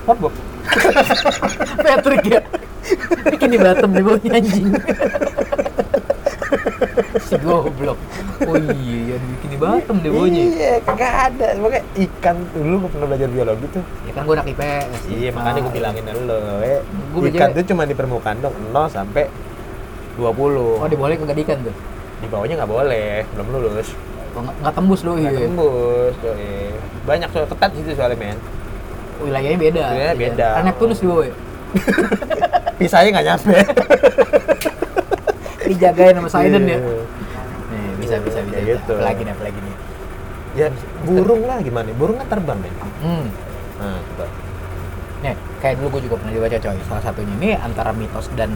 [0.00, 0.32] Spongebob.
[1.84, 2.40] Patrick ya.
[3.28, 4.68] Bikin di Batam di bawahnya anjing.
[7.20, 7.98] si goblok.
[8.42, 10.40] Oh iya, yang bikin di Batam di bawahnya.
[10.42, 11.46] Iya, kagak ada.
[11.56, 13.84] Makanya ikan dulu gue pernah belajar biologi tuh.
[14.04, 15.00] Ya kan gue anak IPS.
[15.06, 16.80] Iya, makanya gue bilangin lo, eh.
[17.30, 19.24] Ikan tuh cuma di permukaan dong, 0 sampai
[20.16, 20.26] 20.
[20.78, 21.76] Oh, diboleh kagak di ikan tuh.
[22.20, 23.88] di bawahnya nggak boleh, belum lulus.
[24.36, 25.24] Oh, nggak tembus doi.
[25.24, 26.68] Nggak tembus, doi.
[27.02, 28.36] Banyak soal ketat situ soalnya men.
[29.20, 29.80] Wilayahnya beda.
[29.88, 30.22] Wilayahnya Iya.
[30.28, 30.48] beda.
[30.52, 31.34] Kan Neptunus di bawah ya.
[32.76, 33.56] Pisahnya nggak nyampe.
[35.70, 36.76] Dijagain sama Sidon ya.
[36.76, 36.78] Iya.
[37.70, 38.52] Nih, bisa bisa bisa.
[38.52, 38.92] Kayak gitu.
[38.98, 39.76] Apalagi nih, apalagi nih.
[40.50, 40.66] Ya
[41.06, 41.88] burung lah gimana?
[41.94, 42.74] Burung kan terbang men.
[43.00, 43.26] Hmm.
[43.78, 44.26] Nah, coba.
[45.20, 46.78] Nih, kayak dulu gue juga pernah dibaca coy.
[46.84, 48.50] Salah satunya ini antara mitos dan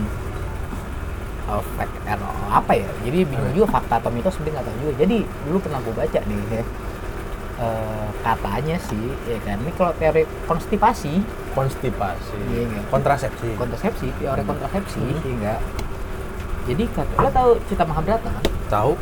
[1.46, 2.18] uh, fact eh,
[2.50, 2.88] apa ya?
[3.04, 3.56] Jadi bingung Hmm.
[3.56, 4.94] juga fakta atau mitos sebenarnya nggak tahu juga.
[4.98, 6.64] Jadi dulu pernah gue baca nih ya.
[7.54, 9.62] eh, katanya sih, ya kan.
[9.62, 11.22] Ini kalau teori konstipasi,
[11.54, 12.34] Konstipasi.
[12.50, 12.82] Iya, iya.
[12.90, 13.54] Kontrasepsi.
[13.54, 14.50] kontrasepsi, teori Hmm.
[14.50, 15.34] kontrasepsi, Hmm.
[15.38, 15.60] enggak.
[16.64, 16.84] Jadi
[17.14, 18.44] lo tahu Cita Mahabharata kan?
[18.66, 18.92] Tahu?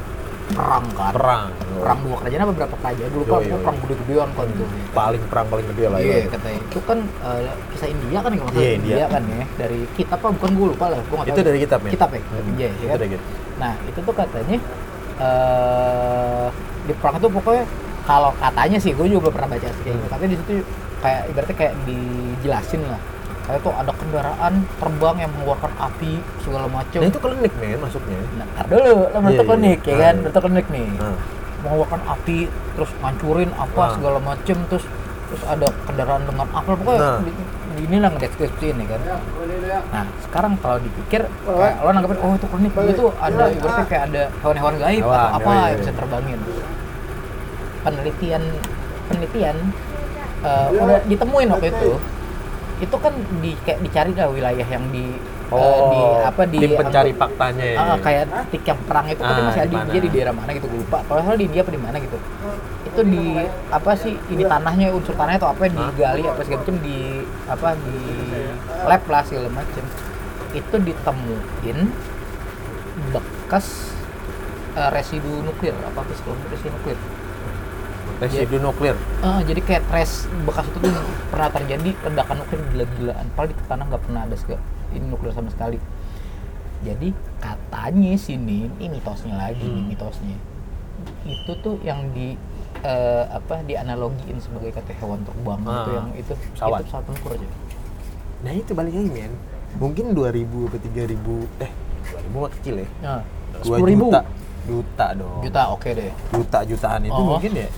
[0.52, 1.12] Perang kan?
[1.12, 1.44] Perang.
[1.72, 3.10] Perang dua kerajaan apa berapa kerajaan?
[3.10, 3.56] Dulu Yo, kan yo.
[3.58, 4.68] perang gede-gedean kan tuh.
[4.92, 6.26] Paling perang paling gede lah Iya ya.
[6.28, 7.40] katanya itu kan eh,
[7.70, 9.04] kisah India kan kalau nggak Iya, salah India.
[9.08, 11.46] kan ya dari kitab apa bukan gue lupa lah gue nggak Itu tahu.
[11.46, 11.90] dari kitab ya?
[11.90, 12.98] kitab ya Hmm, kitab India ya Itu kan?
[12.98, 13.26] dari kitab.
[13.54, 14.56] nah itu tuh katanya
[15.22, 16.46] eh
[16.82, 17.64] di perang itu pokoknya
[18.02, 20.10] kalau katanya sih gue juga belum pernah baca sih kayak gitu Hmm.
[20.10, 20.52] tapi di situ
[20.98, 23.00] kayak ibaratnya kayak dijelasin lah
[23.44, 26.12] kayak tuh ada kendaraan terbang yang mengeluarkan api
[26.44, 27.00] segala macam.
[27.00, 28.18] Nah itu klinik men masuknya.
[28.36, 29.50] Nah, dulu, lo Iya, bentuk iya.
[29.56, 30.24] klinik ya Ah, kan, iya.
[30.28, 30.86] bentuk klinik nih.
[31.00, 31.16] Nah,
[31.62, 32.38] Mengeluarkan api,
[32.74, 33.90] terus ngancurin apa Ah.
[33.96, 34.84] segala macem, terus
[35.32, 37.18] terus ada kendaraan dengan apa pokoknya Nah.
[37.24, 37.32] di,
[37.72, 39.00] di inilah ngedeskripsiin ya kan.
[39.88, 44.22] Nah sekarang kalau dipikir kayak lo nanggepin oh itu klinik itu ada ibaratnya kayak ada
[44.44, 45.80] hewan-hewan gaib Hewan, atau apa oh iya, yang iya.
[45.80, 46.38] bisa terbangin.
[47.80, 48.42] Penelitian
[49.08, 49.56] penelitian
[50.42, 51.90] eh, udah ditemuin waktu itu
[52.82, 55.06] itu kan di kayak dicari lah wilayah yang di
[55.54, 57.78] eh, di apa di Oh, tim pencari faktanya ya.
[57.78, 59.90] Ah, kayak titik yang perang itu kan Ah, masih ada di di mana?
[59.94, 60.98] dia di daerah mana gitu gue lupa.
[61.06, 62.18] Kalau di India apa di mana gitu.
[62.90, 63.24] Itu di
[63.70, 66.98] apa sih di tanahnya unsur tanahnya atau apa digali apa segala macam di
[67.46, 67.98] apa di
[68.82, 69.84] lab lah segala macam.
[70.52, 71.78] Itu ditemuin
[73.14, 73.66] bekas
[74.74, 76.98] eh, residu nuklir apa sih residu nuklir
[78.22, 78.94] Residu nuklir.
[79.18, 80.92] Ah, jadi kayak trace bekas itu tuh
[81.28, 83.26] pernah terjadi ledakan nuklir gila-gilaan.
[83.32, 85.78] Padahal di tanah nggak pernah ada segala, ini nuklir sama sekali.
[86.82, 87.08] Jadi
[87.38, 89.86] katanya sini, ini mitosnya lagi, Hmm.
[89.88, 90.38] mitosnya.
[91.24, 92.34] Itu tuh yang di
[92.80, 96.78] eh, apa dianalogiin sebagai kata hewan terbang Ah, itu yang itu pesawat.
[96.78, 97.48] itu pesawat tempur aja.
[98.40, 99.32] Nah itu balik lagi men.
[99.74, 101.70] Mungkin 2000 atau 3000 eh
[102.02, 102.88] 2000 mah kecil ya.
[103.00, 103.20] Nah,
[103.54, 104.20] 2 sepuluh ribu juta.
[104.62, 105.40] Juta dong.
[105.42, 106.10] juta oke deh.
[106.28, 107.26] Juta jutaan itu Oh.
[107.34, 107.68] mungkin ya.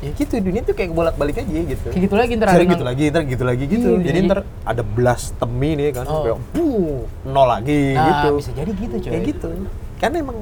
[0.00, 1.88] Ya gitu dunia tuh kayak bolak-balik aja gitu.
[1.88, 3.88] Kayak gitu lagi ntar Sering gitu lagi, ntar gitu lagi gitu.
[3.94, 6.22] Iya, jadi jadi- ntar ada belas temi nih kan, Oh.
[6.22, 8.28] kayak buh, nol lagi Nah, gitu.
[8.36, 9.10] bisa jadi gitu coy.
[9.10, 9.48] Kayak gitu.
[9.96, 10.38] Kan emang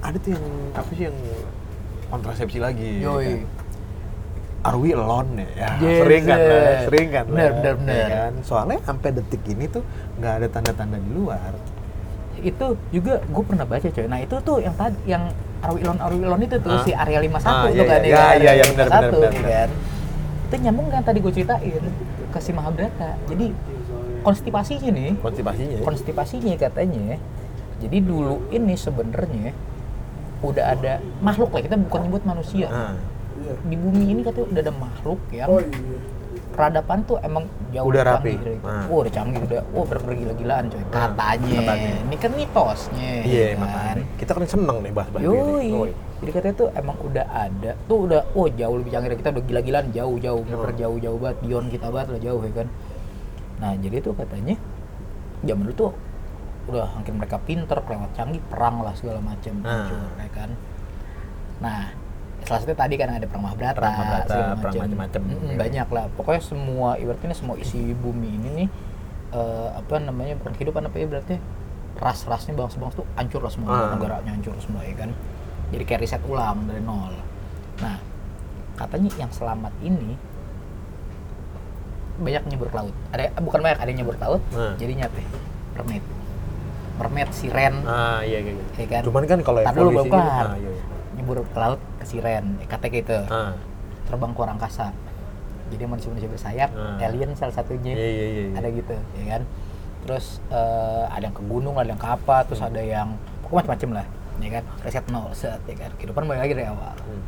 [0.00, 1.16] ada tuh yang apa sih yang
[2.08, 2.90] kontrasepsi lagi.
[2.98, 3.44] Yoi.
[3.44, 3.66] kan.
[4.58, 5.48] Are we alone ya?
[5.54, 8.08] ya Yes, sering kan lah, sering kan Bener, lah, bener, ya bener.
[8.10, 8.32] kan?
[8.42, 9.86] Soalnya sampai detik ini tuh
[10.18, 11.52] nggak ada tanda-tanda di luar.
[12.38, 14.06] itu juga gue pernah baca coy.
[14.06, 15.26] Nah itu tuh yang tadi yang
[15.58, 16.82] Arwilon Arwilon itu tuh Ah.
[16.82, 18.08] si Area 51 Ah, tuh iya, kan iya.
[18.08, 18.24] ya.
[18.34, 19.70] Iya, iya, benar, 51, benar, benar, kan.
[20.44, 21.84] Itu nyambung kan tadi gue ceritain
[22.28, 23.10] ke si Mahabharata.
[23.26, 23.46] Jadi
[24.20, 25.74] konstipasinya nih, Konstipasinya.
[25.74, 25.82] ya.
[25.82, 27.16] konstipasinya katanya.
[27.78, 29.54] Jadi dulu ini sebenarnya
[30.38, 32.66] udah ada makhluk lah kita bukan nyebut manusia.
[32.68, 32.94] Ah,
[33.38, 35.98] Di bumi ini katanya udah ada makhluk yang Oh iya.
[36.58, 38.34] Peradaban tuh emang jauh Udah rapi.
[38.34, 38.58] canggih.
[38.60, 38.90] Ah.
[38.90, 39.62] Oh, udah canggih udah.
[39.70, 40.82] Oh, bener-bener gila-gilaan coy.
[40.90, 41.54] Katanya.
[41.56, 41.92] katanya.
[42.02, 43.12] Ini kan mitosnya.
[43.22, 44.04] Iya, ya makanya.
[44.18, 45.38] Kita kan seneng nih bahas-bahas Yoi.
[45.38, 45.68] gini.
[45.70, 45.90] Yoi.
[46.18, 47.70] Jadi katanya tuh emang udah ada.
[47.86, 50.80] Tuh udah oh jauh lebih canggih dari kita udah gila-gilaan jauh-jauh, bener Hmm.
[50.82, 52.68] jauh-jauh banget, beyond kita banget lah jauh ya kan.
[53.58, 54.54] Nah, jadi tuh katanya
[55.40, 55.92] zaman dulu tuh
[56.68, 59.86] udah makin mereka pinter, kelewat canggih, perang lah segala macam, Ah.
[59.86, 60.50] hancur, ya kan.
[61.58, 61.80] Nah,
[62.48, 64.80] salah satunya tadi kan ada perang Mahabharata, Perang Mahabharata, perang macam.
[64.82, 65.20] macem-macem.
[65.22, 65.56] Mm-mm, Iya.
[65.58, 66.04] banyak lah.
[66.10, 68.68] Pokoknya semua ibaratnya semua isi bumi ini nih
[69.30, 71.34] eh, apa namanya bukan kehidupan apa ya berarti
[71.94, 73.92] ras-rasnya bangsa-bangsa tuh hancur lah semua Ah.
[73.92, 75.12] negaranya hancur semua ya kan
[75.68, 77.12] jadi kayak riset ulang dari nol
[77.76, 78.00] nah
[78.74, 80.16] katanya yang selamat ini
[82.18, 84.74] banyak nyebur ke laut ada bukan banyak ada yang nyebur ke laut Ah.
[84.74, 85.22] jadi nyate
[85.72, 86.04] mermaid
[86.96, 88.52] mermaid siren Ah, iya iya.
[88.54, 88.64] iya.
[88.76, 90.24] ya kan Cuman kan kalau dulu, evolusi kelar.
[90.44, 90.77] ah, iya, iya.
[91.28, 93.52] Nyebur ke laut ke siren ya, katanya gitu Ah,
[94.08, 94.86] terbang ke angkasa
[95.68, 96.96] jadi manusia-manusia bersayap Ah.
[97.04, 97.92] alien salah satunya.
[97.92, 98.44] Iya iya iya.
[98.56, 99.42] ada gitu ya kan?
[100.00, 103.90] Terus eh, ada yang ke gunung ada yang ke apa terus ada yang pokoknya macam-macam
[104.00, 104.06] lah
[104.40, 104.64] ya kan?
[104.80, 105.92] Reset nol set ya kan?
[106.00, 106.96] Kehidupan mulai lagi dari awal.
[107.04, 107.22] Hmm.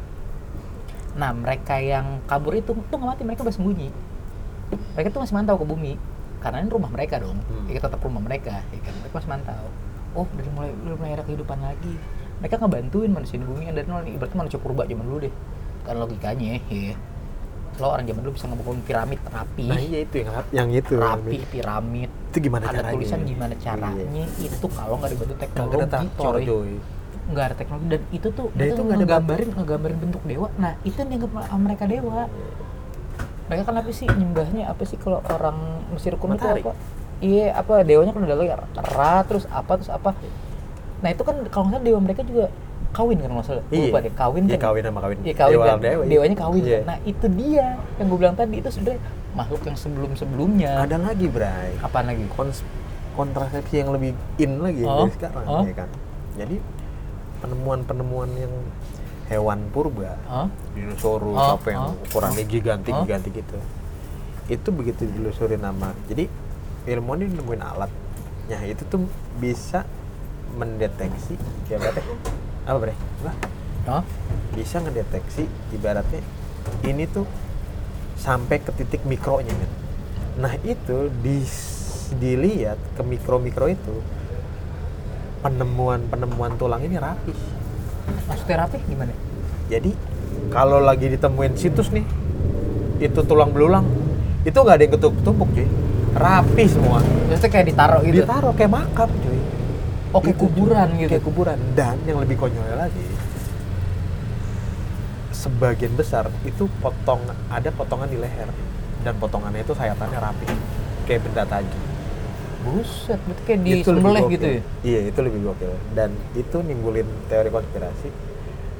[1.11, 3.92] nah mereka yang kabur itu tuh nggak mati mereka bersembunyi.
[4.96, 5.98] Mereka tuh masih mantau ke bumi
[6.40, 7.36] karena ini rumah mereka dong.
[7.44, 7.68] Hmm.
[7.68, 8.94] ya, tetap rumah mereka ya kan?
[9.05, 9.64] Mereka masih mantau.
[10.16, 11.94] Oh dari mulai dari mulai ada kehidupan lagi
[12.41, 13.68] mereka ngebantuin manusia di bumi.
[13.68, 15.32] Yang dari nol nih berarti manusia purba zaman dulu deh.
[15.84, 16.97] Kan logikanya ya
[17.80, 19.66] lo orang zaman dulu bisa ngebangun piramid rapi.
[19.72, 20.95] Nah iya itu yang yang itu.
[21.01, 22.11] rapi piramid.
[22.30, 22.95] Itu gimana ada caranya?
[22.95, 24.49] tulisan gimana caranya Iya.
[24.53, 26.45] itu kalau nggak dibantu teknologi ada traktor coy.
[26.45, 26.72] coy.
[27.30, 27.86] nggak ada teknologi.
[27.88, 30.49] Dan itu tuh Dan itu, itu nggak ada ngegambarin ngegambarin bentuk dewa.
[30.61, 32.20] Nah itu yang dianggap mereka dewa.
[33.51, 34.62] Mereka kan apa sih nyembahnya?
[34.70, 35.59] Apa sih kalau orang
[35.91, 36.72] Mesir kuno itu apa?
[37.20, 40.16] Iya apa dewanya kan udah lagi Ra terus apa terus apa
[41.01, 42.46] nah itu kan kalau nggak salah dewa mereka juga
[42.90, 44.01] kawin kan nggak salah Gua Iya.
[44.03, 45.18] deh kawin Iya, kan kawin sama kawin.
[45.22, 46.11] iya kawin Dewa kan dewa, iya.
[46.11, 46.74] dewanya kawin Iya.
[46.74, 50.96] kan nah itu dia yang gue bilang tadi itu sebenarnya makhluk yang sebelum sebelumnya Ada
[50.98, 51.70] lagi, Bray.
[51.78, 52.66] apaan lagi Kons
[53.11, 55.62] kontrasepsi yang lebih in lagi Oh, dari sekarang oh.
[55.62, 55.88] ya kan.
[56.34, 56.57] Jadi
[57.38, 58.53] penemuan-penemuan yang
[59.26, 60.48] hewan purba, Hah?
[60.74, 63.03] dinosaurus Oh, apa yang oh, ukurannya gigantik oh.
[63.03, 63.59] gigantik gitu.
[64.46, 65.94] Itu begitu dilusurin nama.
[66.07, 66.26] Jadi
[66.86, 67.90] ilmuwan ini nemuin alat.
[68.51, 69.07] Nah, itu tuh
[69.38, 69.86] bisa
[70.57, 71.34] mendeteksi
[71.70, 72.03] ya berarti
[72.66, 72.94] apa bre?
[74.55, 76.20] Bisa ngedeteksi ibaratnya
[76.84, 77.24] ini tuh
[78.20, 79.70] sampai ke titik mikronya men.
[80.38, 81.42] Nah itu di,
[82.20, 83.96] dilihat ke mikro-mikro itu
[85.40, 87.32] penemuan-penemuan tulang ini rapi.
[88.28, 89.14] maksud terapi gimana
[89.70, 89.94] Jadi
[90.53, 92.05] kalau lagi ditemuin situs nih
[93.01, 93.86] itu tulang belulang
[94.44, 95.68] itu nggak ada yang ketumpuk-tumpuk cuy.
[96.12, 98.16] rapi semua Maksudnya kayak ditaruh gitu.
[98.20, 99.39] ditaruh kayak makam cuy
[100.11, 101.11] Oh, kayak Gitu, kuburan gitu.
[101.14, 103.06] kayak kuburan dan yang lebih konyolnya lagi
[105.30, 108.50] sebagian besar itu potong ada potongan di leher
[109.00, 110.46] dan potongannya itu sayatannya rapi
[111.08, 111.80] kayak benda tagi
[112.61, 114.61] Buset, berarti kayak di sembelih gitu ya.
[114.84, 115.72] Iya, itu lebih gokil.
[115.96, 118.12] Dan itu nimbulin teori konspirasi.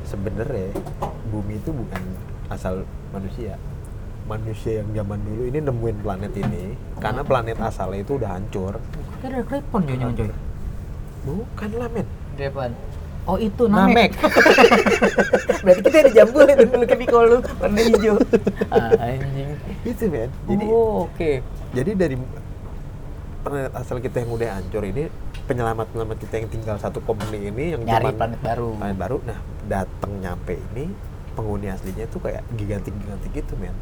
[0.05, 0.77] Sebenarnya
[1.33, 2.03] bumi itu bukan
[2.53, 3.57] asal manusia.
[4.29, 8.77] Manusia yang zaman dulu ini nemuin planet ini karena planet asalnya itu udah hancur.
[9.25, 10.31] Kayak ada kripon coy, jangan coy.
[11.23, 12.07] Bukan lah, men.
[12.35, 12.71] Di depan.
[13.25, 14.17] Oh itu Namek.
[14.17, 14.33] Namek.
[15.65, 18.17] Berarti kita ada jambul itu dulu ke Piccolo lu warna hijau.
[18.69, 19.51] Ah, anjing.
[19.83, 20.31] itu, men.
[20.47, 21.31] Jadi oh, oke.
[21.71, 22.17] jadi dari
[23.41, 25.09] planet asal kita yang udah hancur ini
[25.47, 28.69] penyelamat-penyelamat kita yang tinggal satu komuni ini yang Nyari planet baru.
[28.77, 30.93] planet baru nah datang nyampe ini
[31.33, 33.73] penghuni aslinya itu kayak gigantik-gigantik gitu men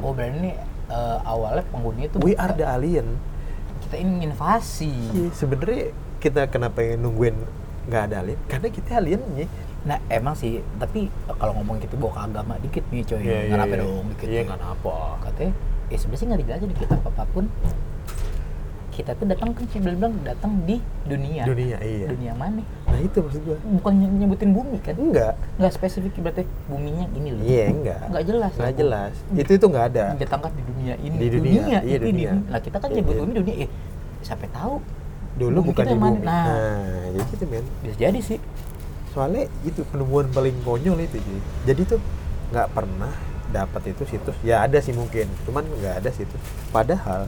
[0.00, 0.52] Oh, berarti ini
[0.88, 3.06] eh, awalnya penghuni itu we bukan- are the alien
[3.78, 4.90] kita ini invasi.
[5.14, 5.94] Iya, sebenarnya
[6.26, 7.36] kita kenapa yang nungguin
[7.86, 9.46] nggak ada alien karena kita aliennya
[9.86, 13.22] Nah, emang sih, tapi eh, kalau ngomong gitu bawa ke agama dikit nih coy.
[13.22, 13.82] Nggak apa iya.
[13.86, 14.26] dong dikit.
[14.26, 14.42] Nih.
[14.42, 14.94] nggak apa.
[15.22, 15.52] Katanya,
[15.86, 17.44] ya sebenarnya sih nggak dijelasin di kitab apa pun.
[18.90, 21.44] Kita tuh datang kan sih bilang datang di dunia.
[21.44, 22.64] dunia iya Dunia mana?
[22.88, 24.96] nah itu maksud gua Bukan ny- nyebutin bumi kan?
[24.96, 27.42] enggak Nggak spesifik berarti buminya ini loh.
[27.44, 28.52] iya enggak Nggak jelas.
[28.56, 31.14] nggak ya, jelas itu itu nggak ada Datangkan di dunia ini.
[31.14, 32.30] Di dunia, iya, itu di dunia.
[32.48, 33.20] Nah, kita kan Iya, nyebut iya.
[33.22, 33.54] bumi dunia.
[33.62, 33.70] Eh,
[34.24, 34.74] sampai tahu
[35.36, 36.44] dulu bumi bukan di bumi Nah.
[36.44, 38.38] nah jadi gitu men bisa jadi sih.
[39.08, 41.36] soalnya itu penemuan paling konyol itu Ji.
[41.64, 42.00] jadi tuh
[42.46, 43.12] nggak pernah
[43.46, 47.24] dapat itu situs ya ada sih mungkin cuman nggak ada situs padahal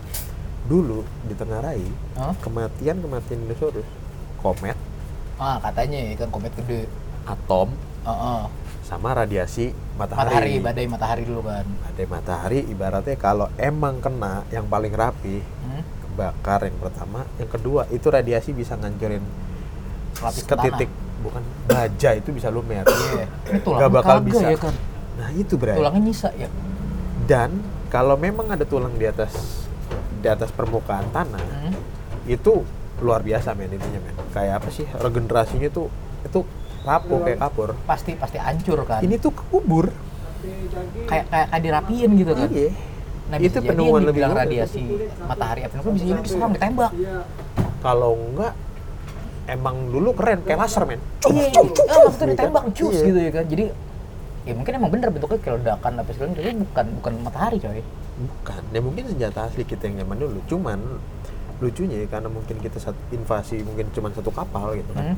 [0.64, 1.84] dulu di Tengah Rai
[2.14, 2.36] Hah?
[2.38, 3.88] kematian kematian dinosaurus
[4.36, 4.76] komet
[5.36, 6.90] Ah, katanya ya kan komet gede.
[7.24, 7.70] atom
[8.02, 8.42] Heeh.
[8.82, 11.64] sama radiasi matahari Matahari, badai matahari dulu kan.
[11.84, 15.82] badai matahari ibaratnya kalau emang kena yang paling rapi Hmm?
[16.18, 19.22] Kebakar yang pertama yang kedua itu radiasi bisa ngancurin
[20.18, 23.26] Lapis ke titik bukan baja itu bisa lumer Iya.
[23.46, 24.74] Ini tulang nggak bakal bisa ya kan.
[25.14, 26.50] nah itu berarti Tulangnya nyisa ya.
[27.24, 27.54] dan
[27.86, 29.62] kalau memang ada tulang di atas
[30.12, 31.74] di atas permukaan tanah Hmm?
[32.26, 32.66] itu
[32.98, 35.86] luar biasa men intinya men kayak apa sih regenerasinya tuh
[36.20, 36.42] itu
[36.80, 38.98] rapuh kayak kapur Pasti pasti hancur kan.
[39.00, 39.86] ini tuh kubur
[41.06, 42.48] kayak kayak kayak dirapiin gitu kan.
[42.48, 42.74] iya
[43.29, 44.43] Nah, itu bisa jadi penemuan yang lebih dibilang gokil.
[44.43, 44.83] radiasi
[45.22, 46.91] matahari Evan bisa jadi diserang ditembak.
[47.79, 48.53] kalau enggak
[49.47, 51.61] emang dulu keren kayak laser men Iya, iya.
[51.87, 53.05] Ah, maksudnya ditembak cus Iya.
[53.07, 53.45] gitu ya kan.
[53.47, 53.64] Jadi
[54.43, 57.81] ya mungkin emang bener bentuknya kayak ledakan apa segala tapi bukan bukan matahari coy.
[58.18, 60.79] bukan ya mungkin senjata asli kita yang zaman dulu cuman
[61.59, 65.16] lucunya ya, karena mungkin kita satu invasi mungkin cuma satu kapal gitu kan Hmm.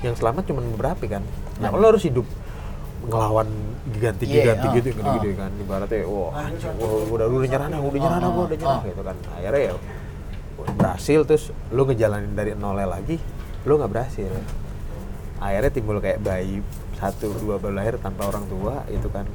[0.00, 1.22] yang selamat cuma beberapa kan
[1.56, 1.74] nah Nah.
[1.74, 2.22] lo harus hidup
[3.06, 3.48] ngelawan
[3.86, 7.98] giganti-giganti Iya, gitu ah, gitu kan ibaratnya wah anjing gua udah udah nyerah dah udah
[7.98, 8.88] nyerah gua udah nyerah Ah, ah.
[8.88, 9.72] gitu kan akhirnya ya
[10.74, 13.16] berhasil terus lo ngejalanin dari nolnya lagi
[13.62, 14.30] lo nggak berhasil
[15.38, 16.64] akhirnya timbul kayak bayi
[16.96, 19.26] satu dua baru lahir tanpa orang tua itu kan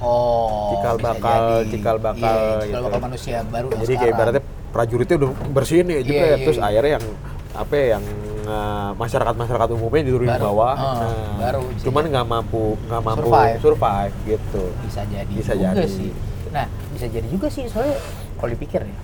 [0.00, 0.72] Oh.
[0.72, 1.70] Cikal bakal, jadi.
[1.76, 2.86] cikal bakal Iya, cikal gitu.
[2.88, 4.42] bakal manusia baru yang jadi kayak ibaratnya
[4.72, 6.28] prajuritnya udah bersihin nih juga Iya, ya.
[6.30, 6.64] iya, terus iya.
[6.64, 7.04] akhirnya yang
[7.52, 7.98] apa ya,
[8.50, 13.58] eh, masyarakat-masyarakat umumnya diturunin Baru, bawah ah, nah, baru cuman nggak mampu nggak mampu Survive.
[13.62, 14.14] survive.
[14.26, 15.86] gitu bisa jadi Bisa juga jadi.
[15.88, 16.10] sih.
[16.50, 17.94] Nah, bisa jadi juga sih soalnya
[18.34, 18.96] kalau dipikir ya,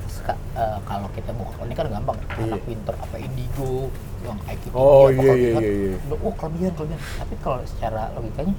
[0.56, 2.26] eh, kalau kita buka ini kan gampang ya.
[2.42, 2.66] anak Iya.
[2.66, 3.86] pinter apa indigo
[4.20, 5.94] yang IQ tinggi Oh, apa iya, kalau iya, kan, iya, iya.
[6.02, 7.00] udah, oh kelebihan kelebihan.
[7.16, 8.54] Tapi kalau secara logikanya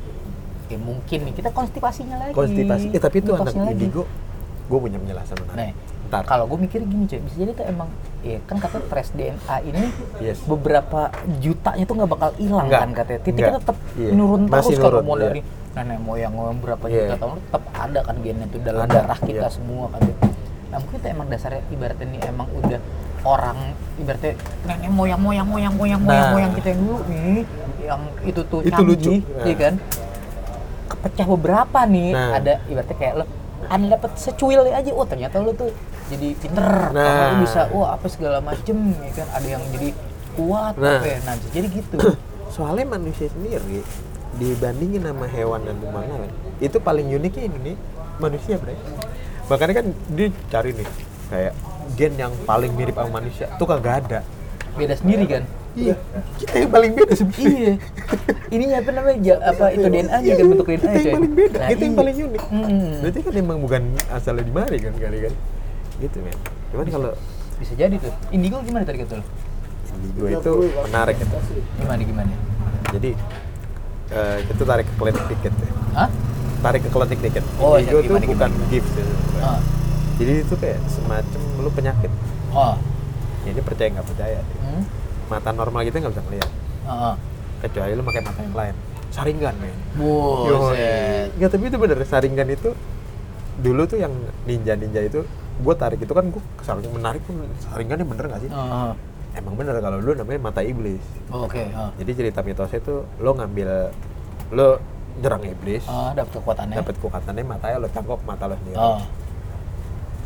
[0.67, 2.33] ya mungkin nih kita konstipasinya lagi.
[2.33, 3.71] konstipasi eh tapi itu anak lagi.
[3.73, 4.03] indigo
[4.67, 5.71] gue punya penjelasan Nah,
[6.07, 7.89] menarik ntar kalau gue mikir gini cuy, bisa jadi tuh emang
[8.21, 9.83] ya kan katanya trace DNA ini
[10.19, 10.39] Yes.
[10.43, 13.19] beberapa jutanya tuh nggak bakal hilang kan katanya.
[13.21, 14.09] Titiknya tetap Iya.
[14.13, 15.23] nurun Masih terus kalau mau iya.
[15.25, 15.41] dari
[15.73, 17.03] nenek moyang moyang berapa Iya.
[17.03, 19.51] juta tahun tetap ada kan gennya tuh dalam Ada, darah kita iya.
[19.51, 20.01] semua kan.
[20.67, 22.79] Nah mungkin itu emang dasarnya ibaratnya ini emang udah
[23.23, 23.57] orang
[23.97, 24.33] ibaratnya
[24.63, 26.33] nenek moyang moyang moyang moyang moyang Nah.
[26.33, 27.41] moyang kita yang dulu nih
[27.83, 29.11] yang itu tuh Itu lucu.
[29.11, 29.45] canggih, Nah.
[29.45, 29.73] iya kan
[30.87, 32.31] kepecah beberapa nih Nah.
[32.33, 33.25] ada ibaratnya kayak lo
[33.67, 35.71] anda dapat secuil aja oh ternyata lo tuh
[36.07, 36.67] jadi pinter.
[36.91, 37.35] Nah.
[37.35, 39.27] Lo bisa wah apa segala macem ya kan?
[39.33, 39.89] Ada yang jadi
[40.33, 40.97] kuat Nah.
[40.97, 41.17] apa ya?
[41.23, 41.97] Nah jadi gitu.
[42.55, 43.83] Soalnya manusia sendiri
[44.35, 47.75] dibandingin sama hewan dan lain itu paling uniknya ini nih
[48.17, 48.73] manusia bre.
[49.47, 50.87] Makanya kan dia cari nih
[51.27, 51.53] kayak
[51.95, 54.19] gen yang paling mirip sama manusia tuh kagak ada.
[54.73, 55.43] Beda sendiri kan?
[55.73, 55.93] Iya
[56.37, 57.53] kita yang paling beda sebenarnya.
[57.53, 57.73] Iya.
[58.49, 59.17] Ini apa namanya?
[59.21, 61.93] Ja- apa itu DNA nya kan bentuk DNA kita yang paling beda Nah, kita yang
[61.93, 61.99] iya.
[62.01, 62.43] paling unik.
[62.47, 62.93] Hmm.
[62.97, 65.33] berarti kan emang bukan asalnya di mari kan kali kan
[65.99, 66.37] gitu men
[66.69, 67.11] cuman kalau
[67.57, 69.25] bisa jadi tuh indigo gimana tadi kata lo
[69.97, 70.51] indigo itu
[70.83, 71.35] menarik gitu
[71.77, 72.31] gimana gimana
[72.87, 73.09] jadi
[74.09, 75.71] eh, itu tarik ke klinik dikit ya.
[75.95, 76.09] Hah?
[76.57, 78.69] tarik ke klinik dikit Oh, indigo iya, tuh gimana, bukan gimana?
[78.69, 79.05] gift ya.
[79.39, 79.59] Ah.
[80.15, 82.11] jadi itu kayak semacam lu penyakit
[82.49, 82.75] Oh.
[83.43, 84.39] jadi percaya nggak percaya.
[84.61, 84.83] Hmm.
[85.27, 86.49] mata normal gitu nggak bisa ngeliat
[86.85, 87.13] Heeh.
[87.59, 88.75] kecuali lu pakai mata yang lain
[89.07, 91.31] saringan men Buset.
[91.35, 92.69] Nggak, tapi itu bener saringan itu
[93.57, 94.13] dulu tuh yang
[94.45, 95.25] ninja ninja itu
[95.57, 98.91] gue tarik itu kan gue saling menarik pun saringannya bener nggak sih Heeh.
[99.35, 101.89] emang bener kalau lu namanya mata iblis Oh, Oke, heeh.
[101.97, 103.89] jadi cerita mitosnya itu lo ngambil
[104.51, 104.77] lo
[105.17, 106.75] nyerang iblis Oh, dapat kekuatannya.
[106.75, 109.01] dapat kekuatannya matanya lo tangkap mata lo sendiri Oh.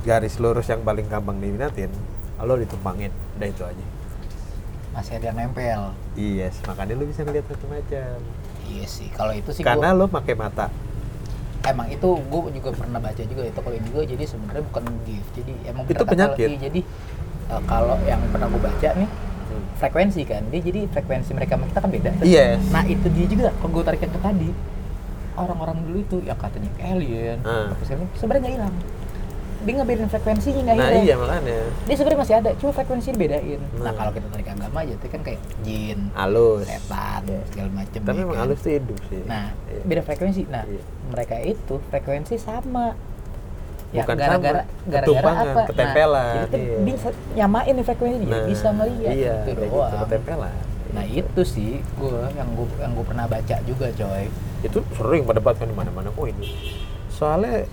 [0.02, 1.92] garis lurus yang paling gampang diminatin
[2.38, 3.86] lo ditumpangin udah itu aja
[4.92, 5.82] Masih ada yang nempel.
[6.14, 8.18] yes makanya lo bisa ngeliat macam-macam
[8.64, 10.68] Iya sih, kalau itu sih karena gua, lo pakai mata
[11.62, 15.30] emang itu gue juga pernah baca juga itu kalau juga jadi sebenarnya bukan gift.
[15.38, 16.48] Jadi emang Itu penyakit.
[16.48, 16.80] iya, jadi
[17.50, 19.10] eh, kalau yang pernah gue baca nih
[19.52, 19.68] Hmm.
[19.76, 22.12] frekuensi kan, dia jadi frekuensi mereka sama kita kan beda.
[22.24, 24.50] yes Nah itu dia juga kalau gue tarik yang ke tadi
[25.36, 28.76] orang-orang dulu itu yang katanya alien, macam, sebenarnya nggak hilang.
[29.62, 31.04] Dia ngebedain frekuensinya nggak nah hilang.
[31.04, 33.60] iya makanya Dia sebenarnya masih ada, cuma frekuensinya dibedain.
[33.62, 33.94] Nah, Nah.
[33.94, 38.00] kalau kita tarik agama aja itu kan kayak jin, halus setan, segala macam.
[38.02, 38.44] tapi ya emang kan.
[38.44, 39.82] halus tuh hidup sih Nah, Iya.
[39.86, 40.42] beda frekuensi.
[40.48, 40.82] Nah, Iya.
[41.08, 42.88] mereka itu frekuensi sama.
[43.92, 45.62] Ya, Bukan gara-gara sama, gara-gara apa?
[45.68, 46.78] ketempelan, Nah, jadi iya.
[46.82, 49.92] bisa nyamain nih frekuensi dia nah bisa ngeliat iya gitu kayak doang.
[49.92, 50.56] gitu, ketempelan
[50.92, 54.26] Nah, itu sih gue yang gue yang gue pernah baca juga, coy.
[54.62, 56.50] itu sering berdebat kan di mana-mana oh ini
[57.10, 57.68] soalnya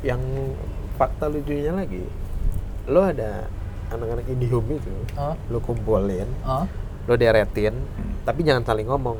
[0.00, 0.18] yang
[1.00, 2.04] fakta lucunya lagi.
[2.84, 3.48] Lo ada
[3.88, 6.68] anak-anak IndiHome itu Oh, lo kumpulin oh,
[7.08, 7.72] lo deretin
[8.22, 9.16] tapi jangan saling ngomong.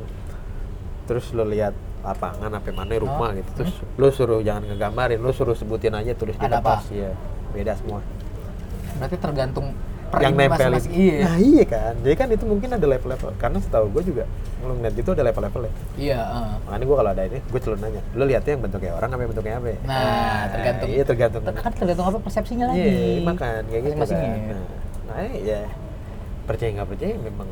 [1.09, 3.37] Terus lo lihat lapangan apa mana rumah Oh.
[3.37, 7.13] gitu terus lo suruh jangan ngegambarin lo suruh sebutin aja tulis di kertas ya
[7.51, 7.99] beda semua.
[8.95, 9.73] Berarti tergantung
[10.19, 11.17] yang nempel Iya.
[11.23, 11.93] nah iya kan?
[12.03, 13.29] Jadi kan itu mungkin ada level-level.
[13.39, 14.23] Karena setahu gue juga
[14.61, 16.53] lo ngeliat itu ada level-levelnya Iya, heeh.
[16.67, 19.31] makanya gue kalau ada ini gue selalu nanya lo lihatnya yang bentuknya orang apa yang
[19.31, 19.67] bentuknya apa?
[19.87, 20.89] Nah, tergantung.
[20.89, 21.41] iya tergantung.
[21.47, 22.81] Kan tergantung apa persepsinya lagi.
[22.83, 24.01] iya makan kayak gitu kan.
[24.03, 24.53] Masing-masingnya.
[24.53, 24.65] nah,
[25.07, 25.61] nah ya
[26.43, 27.49] percaya nggak percaya memang.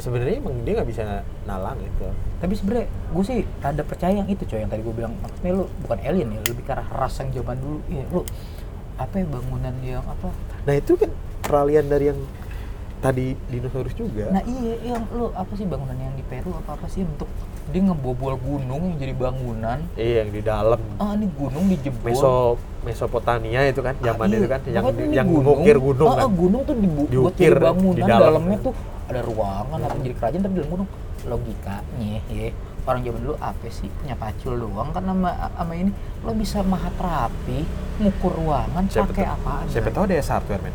[0.00, 1.02] Sebenarnya emang dia nggak bisa
[1.44, 2.08] nalang itu.
[2.40, 5.12] Tapi sebenarnya gue sih rada percaya yang itu coy yang tadi gue bilang.
[5.20, 7.78] Maksudnya lu bukan alien ya lebih ke arah ras yang zaman dulu.
[7.86, 8.20] Iya lu
[9.00, 10.28] apa ya bangunan yang apa?
[10.60, 11.08] nah itu kan
[11.40, 12.20] peralihan dari yang
[13.00, 16.84] tadi dinosaurus juga Nah iya yang lu apa sih bangunan yang di Peru apa apa
[16.86, 17.32] sih untuk
[17.66, 19.78] dia ngebobol gunung yang jadi bangunan.
[19.96, 22.04] iya yang di dalam Ah ini gunung dijebol.
[22.04, 22.32] Meso
[22.80, 24.36] Mesopotamia itu kan zaman Ah, iya.
[24.36, 27.50] itu kan yang ini yang mengukir gunung Ah, kan ah, gunung tuh dibu- buat Diukir
[27.50, 28.20] jadi bangunan di dalam.
[28.36, 28.74] dalamnya tuh
[29.06, 30.88] ada ruangan atau jadi kerajaan tapi di dalam gunung
[31.22, 32.48] logikanya ya
[32.86, 33.88] orang zaman dulu apa sih?
[34.00, 35.92] Punya pacul doang kan sama sama ini.
[36.24, 37.64] Lo bisa mahat rapi
[38.00, 39.64] ngukur ruangan pakai apaan?
[39.68, 40.74] Siapa tahu ada hardware men.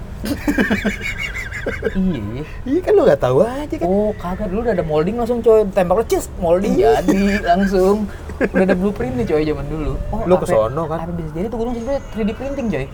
[1.98, 2.44] Iya.
[2.66, 3.86] Iya kan lo nggak tahu aja kan?
[3.90, 4.48] Oh kagak.
[4.54, 5.66] Dulu udah ada molding langsung coy.
[5.74, 8.06] Tembak lo cis molding jadi langsung.
[8.38, 9.94] Udah ada blueprint nih coy zaman dulu.
[10.14, 10.98] Oh apa- kesono kan?
[11.02, 12.86] apa bisa jadi tuh gunung sebenarnya 3D printing coy.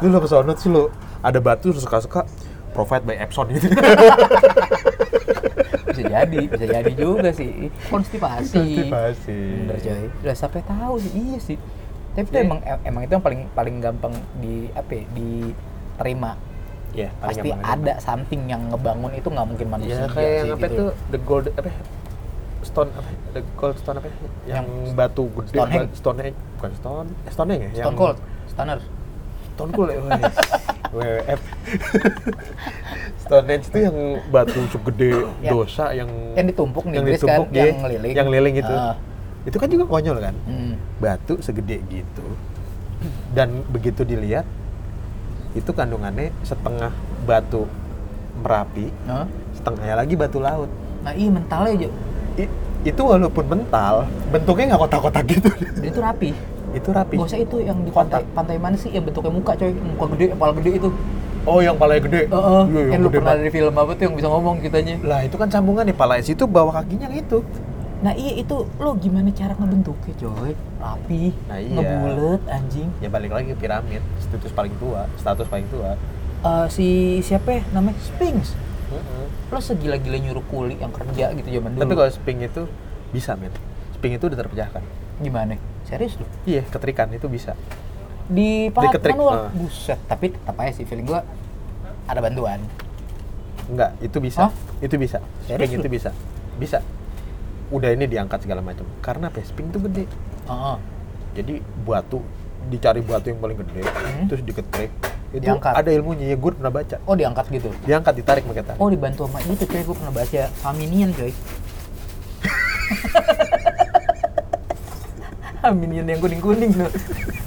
[0.00, 0.84] Lu lo ke sana terus lo.
[1.22, 2.26] Ada batu suka-suka
[2.72, 3.68] provide by Epson gitu
[6.14, 7.50] jadi bisa jadi juga sih
[7.86, 9.38] konstipasi Konstipasi.
[9.60, 11.58] bener coy udah sampai tahu sih iya sih
[12.12, 12.44] tapi itu Iya.
[12.44, 16.32] emang em- emang itu yang paling paling gampang di apa ya, diterima
[16.92, 20.44] Iya, paling pasti gampang ada something yang ngebangun itu nggak mungkin manusia ya kayak yang
[20.44, 20.74] sih, apa gitu.
[20.74, 21.76] itu the gold apa ya?
[22.62, 23.16] stone apa ya?
[23.32, 24.14] the gold stone apa ya?
[24.14, 25.80] yang Yang batu gede Stonehenge.
[25.82, 28.78] ba- Stonehenge bukan stone eh, Stonehenge ya Stone Cold Stunner
[29.50, 30.36] Stone Cold ya wes.
[30.92, 31.40] WWF
[33.18, 33.96] Stonehenge itu yang
[34.28, 38.12] batu segede Yang- dosa yang yang ditumpuk nih yang Chris, ditumpuk kan ya, yang ngeliling.
[38.12, 38.74] yang liling itu.
[38.74, 38.96] Ah.
[39.42, 40.34] itu kan juga konyol kan?
[40.46, 40.74] Hmm.
[40.98, 42.26] batu segede gitu.
[43.32, 44.46] Dan begitu dilihat
[45.52, 47.66] itu kandungannya setengah batu
[48.38, 49.26] merapi Hah?
[49.52, 50.70] setengahnya lagi batu laut.
[51.02, 51.88] Nah iya mentalnya aja
[52.38, 55.50] I- itu walaupun mental bentuknya nggak kotak-kotak gitu.
[55.80, 56.30] Itu rapi
[56.72, 57.14] itu rapi.
[57.14, 58.88] Gak usah itu yang di pantai, pantai mana sih?
[58.88, 59.72] Yang bentuknya muka coy.
[59.72, 60.88] Muka gede kepala gede itu.
[61.42, 62.22] Oh yang palanya gede?
[62.26, 64.94] Heeh, Iya, yang lu gede pernah dari film apa tuh yang bisa ngomong kitanya?
[65.02, 67.42] Lah itu kan sambungan nih pala situ bawah kakinya itu.
[67.98, 68.62] Nah iya itu.
[68.78, 70.54] Lo gimana cara ngebentuknya coy?
[70.78, 71.70] Rapi, Nah, iya.
[71.72, 72.88] ngebulet, anjing.
[72.98, 74.02] ya balik lagi ke piramid.
[74.18, 75.06] Status paling tua.
[75.16, 75.98] Status paling tua.
[76.42, 76.86] Eh, si
[77.20, 77.62] siapa ya?
[77.72, 77.98] Namanya?
[77.98, 78.54] Sphinx.
[79.48, 81.80] Lo segila-gila nyuruh kuli yang kerja gitu zaman dulu.
[81.80, 82.62] tapi kalau sping itu
[83.10, 83.50] bisa men.
[83.94, 84.82] Sping itu udah terpecahkan.
[85.18, 85.58] Gimana?
[85.92, 86.24] Serius lo?
[86.42, 87.52] iya keterikan itu bisa
[88.24, 89.36] Di pahat Diketrik, manual.
[89.36, 89.48] ah.
[89.52, 91.20] Buset, tapi tetap aja sih feeling gua
[92.04, 92.58] ada bantuan.
[93.64, 94.48] Enggak, itu bisa.
[94.48, 94.50] Hah?
[94.78, 95.18] Itu bisa.
[95.44, 95.90] Serius itu lu?
[95.90, 96.08] bisa.
[96.56, 96.78] Bisa.
[97.68, 98.82] Udah ini diangkat segala macam.
[99.00, 99.36] Karena apa?
[99.36, 99.44] ya?
[99.44, 100.04] Itu gede.
[100.44, 100.76] Heeh.
[101.32, 102.20] Jadi batu
[102.62, 104.26] dicari batu yang paling gede, Hmm.
[104.26, 104.90] terus diketrik.
[105.30, 105.72] Itu Diangkat.
[105.74, 106.96] ada ilmunya ya, gue pernah baca.
[107.04, 107.68] Oh diangkat gitu.
[107.82, 108.76] Diangkat, ditarik pakai.
[108.76, 111.32] Oh dibantu sama itu coy, gue pernah baca Faminian coy.
[115.80, 116.90] Minion yang kuning-kuning tuh.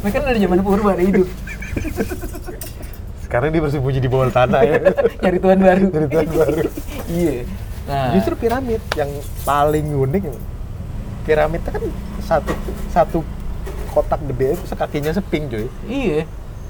[0.01, 1.28] Mereka kan dari zaman purba ada hidup.
[3.26, 4.78] Sekarang dia bersembunyi di bawah tanah ya.
[5.24, 5.86] Nyari tuan baru.
[5.91, 6.61] Nyari tuan baru.
[7.20, 7.36] iya.
[7.86, 9.11] Nah, Justru piramid yang
[9.45, 10.24] paling unik
[11.26, 11.84] piramid itu kan
[12.22, 12.53] satu
[12.89, 13.18] satu
[13.93, 15.66] kotak gede itu kakinya seping cuy.
[15.89, 16.26] iya.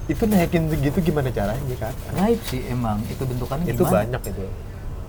[0.05, 1.93] Itu naikin segitu gimana caranya kan?
[2.13, 4.05] Gaib sih emang itu bentukannya Itu gimana?
[4.05, 4.45] banyak itu.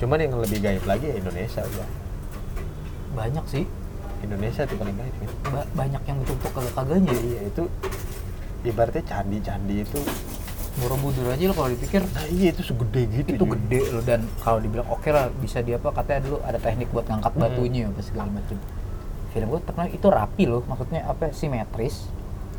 [0.01, 1.89] Cuman yang lebih gaib lagi ya Indonesia udah.
[3.13, 3.65] Banyak sih.
[4.27, 5.29] Indonesia tuh paling gaib kan.
[5.49, 7.15] Ba- banyak yang bentuk kagak-kagaknya.
[7.15, 7.63] Iya itu
[8.63, 10.01] ibaratnya candi-candi itu
[10.77, 14.61] Borobudur aja lo kalau dipikir nah iya itu segede gitu itu gede loh dan kalau
[14.61, 17.41] dibilang oke lah bisa dia apa katanya dulu ada teknik buat ngangkat Hmm.
[17.41, 18.57] batunya apa segala macam
[19.33, 22.13] film gue terkenal itu rapi loh maksudnya apa simetris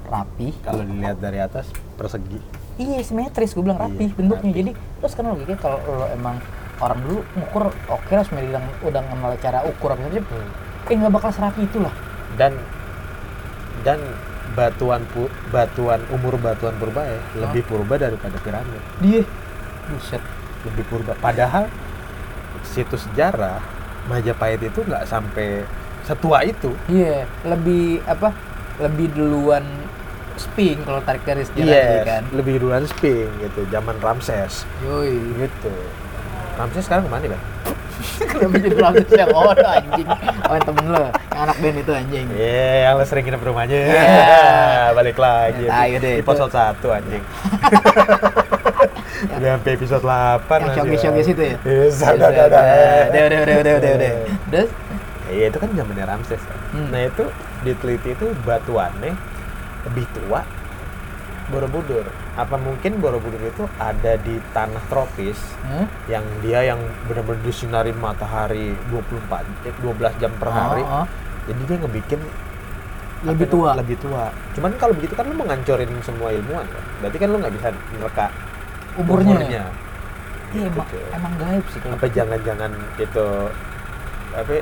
[0.03, 2.41] rapi kalau dilihat dari atas persegi
[2.79, 4.57] iya simetris gue bilang rapi Iya, bentuknya rapi.
[4.57, 6.35] jadi terus kan logikanya kalau lo emang
[6.79, 8.49] orang dulu ngukur oke lah sebenarnya
[8.81, 10.49] udah kenal cara ukur apa Hmm.
[10.87, 11.91] Eh nggak bakal serapi itulah
[12.35, 12.53] dan
[13.81, 13.99] dan
[14.53, 18.81] batuan pu- batuan umur batuan purba ya lebih purba daripada piramid.
[18.97, 19.21] Dia?
[19.87, 20.23] Buset
[20.65, 21.13] lebih purba.
[21.15, 21.69] Padahal
[22.63, 23.61] situs sejarah
[24.07, 25.67] Majapahit itu nggak sampai
[26.01, 26.71] setua itu.
[26.87, 28.31] Iya lebih apa
[28.79, 29.67] lebih duluan
[30.37, 32.23] sping kalau tarik dari sejarah Yes, dia kan.
[32.31, 34.63] lebih duluan Sping gitu zaman Ramses.
[34.79, 35.17] Yoi.
[35.35, 35.73] Gitu.
[36.55, 37.43] Ramses sekarang ke mana bang?
[37.97, 40.07] Kenapa jadi Ramses yang ono anjing?
[40.45, 42.25] Oh yang temen lo, yang anak band itu anjing.
[42.33, 43.77] Iya, yang lo sering nginep rumahnya.
[43.77, 44.45] Iya.
[44.97, 45.65] Balik lagi.
[45.65, 47.23] Ya, ayo deh, Di episode 1 anjing.
[49.17, 51.57] Udah sampai episode 8 Yang showcase-showcase itu ya?
[51.65, 54.11] Iya, Udah, udah, udah, udah, udah, udah, udah, udah, udah.
[54.53, 54.69] Terus?
[55.27, 56.59] Iya, itu kan zamannya Ramses kan.
[56.71, 56.87] Hmm.
[56.93, 57.25] Nah, itu
[57.65, 59.11] diteliti itu batuannya
[59.89, 60.41] lebih tua
[61.47, 62.26] Borobudur.
[62.37, 65.89] Apa mungkin Borobudur itu ada di tanah tropis Hmm?
[66.05, 70.81] yang dia yang benar-benar disinari matahari 24 eh, 12 jam per hari.
[70.81, 71.05] Oh, oh.
[71.45, 72.21] Jadi dia ngebikin
[73.17, 73.73] Lebih tua.
[73.73, 74.29] Lebih tua.
[74.53, 76.83] Cuman kalau begitu kan lu mengancorin semua ilmuwan kan.
[77.01, 77.67] Berarti kan lu nggak bisa
[77.97, 78.27] nerka
[78.95, 79.33] Umurnya.
[79.35, 79.63] umurnya.
[80.47, 82.15] Iya, Gitu, emang, emang gaib sih kalau Apa gitu.
[82.21, 83.25] jangan-jangan itu
[84.31, 84.53] apa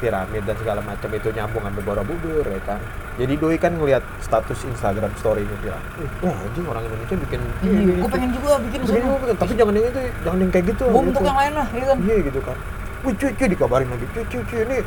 [0.00, 2.80] piramid dan segala macam itu nyambung sampai Borobudur ya kan.
[3.14, 5.76] Jadi doi kan ngelihat status Instagram story-nya dia.
[6.20, 9.12] Wah, anjing orang Indonesia bikin Iya, gue pengen juga bikin sono.
[9.14, 10.84] gua, tapi jangan yang itu, jangan yang kayak gitu.
[10.88, 11.28] Gue bentuk gitu.
[11.28, 11.96] yang lain lah, iya kan?
[12.00, 12.56] Iya gitu kan.
[13.00, 14.06] Wih cuy, cuy dikabarin lagi.
[14.10, 14.78] Cuy, cuy, cuy ini.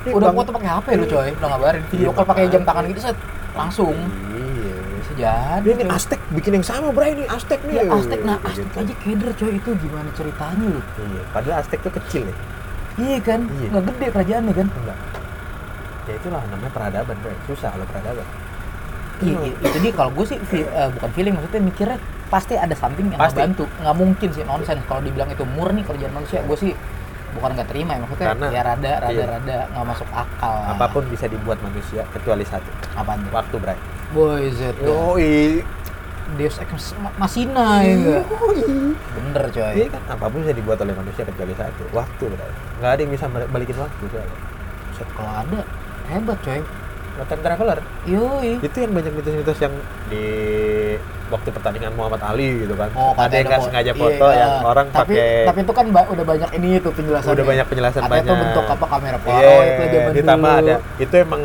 [0.00, 1.82] ini Udah bang- foto pakai HP lo coy, udah ngabarin.
[1.86, 2.66] Video Iya, call pakai jam makanya.
[2.66, 3.16] tangan gitu set,
[3.54, 3.96] langsung.
[3.96, 4.76] Iya.
[4.94, 5.68] Bisa jadi.
[5.74, 5.84] Ini.
[5.86, 7.74] Aztec bikin yang sama, Bray ini Aztec nih.
[7.74, 8.80] Ya Aztec, nah Aztec gitu.
[8.80, 10.80] aja keder coy itu gimana ceritanya lu?
[10.98, 12.36] Iya, padahal Aztec tuh kecil ya.
[12.94, 13.68] Iya kan, Iya.
[13.70, 14.68] nggak gede kerajaannya kan?
[14.70, 14.98] Enggak.
[16.04, 17.36] Ya itulah namanya peradaban, Bray.
[17.44, 18.26] Susah kalau peradaban.
[19.16, 22.74] Iya, iya, itu dia kalau gue sih fi- eh, bukan feeling maksudnya mikirnya pasti ada
[22.74, 23.34] something yang Pasti.
[23.36, 23.64] ngebantu.
[23.78, 26.42] Nggak mungkin sih nonsense kalau dibilang itu murni kerjaan manusia.
[26.42, 26.72] Gue sih
[27.32, 29.26] bukan nggak terima ya maksudnya Karena- ya rada rada iya.
[29.28, 30.54] rada nggak masuk akal.
[30.68, 32.66] Apa pun bisa dibuat manusia kecuali satu.
[32.92, 33.30] Apaan tuh?
[33.32, 33.78] Waktu, Bray.
[34.10, 34.60] Boy Z.
[34.76, 34.86] ya.
[36.34, 38.22] Deus Ex Ma- Machina ya enggak?
[39.14, 39.72] Bener coy.
[39.74, 41.84] Iya kan, apa pun bisa dibuat oleh manusia kecuali satu.
[41.90, 42.50] Waktu, Bray.
[42.76, 44.38] Nggak ada yang bisa balikin waktu soalnya.
[44.92, 45.60] Set kalau ada
[46.06, 46.60] hebat coy.
[47.14, 47.78] Time traveler.
[48.04, 48.58] Yoi.
[48.58, 49.70] itu yang banyak mitos-mitos yang
[50.08, 50.24] di
[51.24, 54.38] waktu pertandingan Muhammad Ali gitu kan Oh, ada yang nggak sengaja iya, foto iya.
[54.40, 57.66] yang orang tapi, pakai tapi itu kan ba- udah banyak ini itu penjelasan udah banyak
[57.66, 60.60] penjelasan ada banyak tuh bentuk apa kamera Iya, polaroid lah zaman ditambah dulu.
[60.60, 61.42] ada itu emang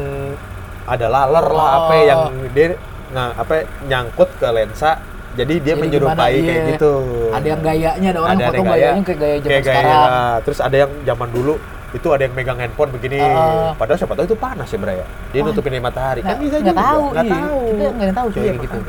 [0.85, 1.77] ada laler lah Oh.
[1.79, 2.19] apa yang
[2.49, 2.67] dia
[3.09, 3.53] nah apa
[3.83, 6.69] nyangkut ke lensa jadi dia Jadi menyerupai gimana, kayak iya.
[6.73, 6.93] gitu
[7.29, 8.73] ada yang gayanya ada orang Ada- ada foto gaya.
[8.75, 11.53] gayanya kayak gaya zaman kayak gaya sekarang terus ada yang zaman dulu
[11.89, 13.73] itu ada yang megang handphone begini Ah.
[13.73, 16.57] padahal siapa tahu itu panas ya Bray ya dia Wah, nutupin dari matahari kan bisa
[16.57, 16.81] nggak juga.
[16.83, 17.33] tahu, nggak iya.
[17.33, 18.79] tahu Kita nggak tahu, coy, iya, kayak gitu.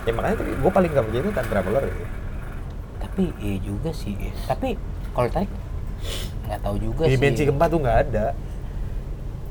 [0.00, 1.94] ya makanya gue paling gak begitu time traveler ya.
[2.98, 4.32] tapi iya juga sih iya.
[4.44, 4.68] tapi
[5.12, 5.50] kalau tarik
[6.44, 8.26] nggak tahu juga dimensi sih keempat tuh nggak ada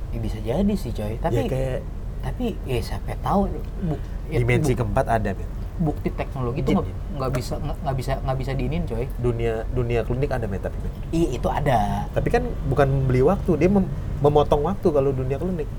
[0.07, 1.80] Ya, bisa jadi sih coy tapi ya kayak
[2.22, 3.49] tapi ya siapa tahu
[3.86, 3.99] buk,
[4.30, 8.51] ya, dimensi buk- keempat ada men bukti teknologi itu nggak bisa nggak bisa nggak bisa
[8.57, 9.05] diinin coy.
[9.22, 10.74] Dunia dunia klinik ada men tapi
[11.13, 12.09] iya itu ada.
[12.18, 15.70] Tapi kan bukan membeli waktu dia mem- memotong waktu kalau dunia klinik.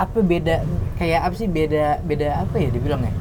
[0.00, 0.64] Apa beda
[0.96, 3.12] kayak apa sih beda beda apa ya dibilang ya?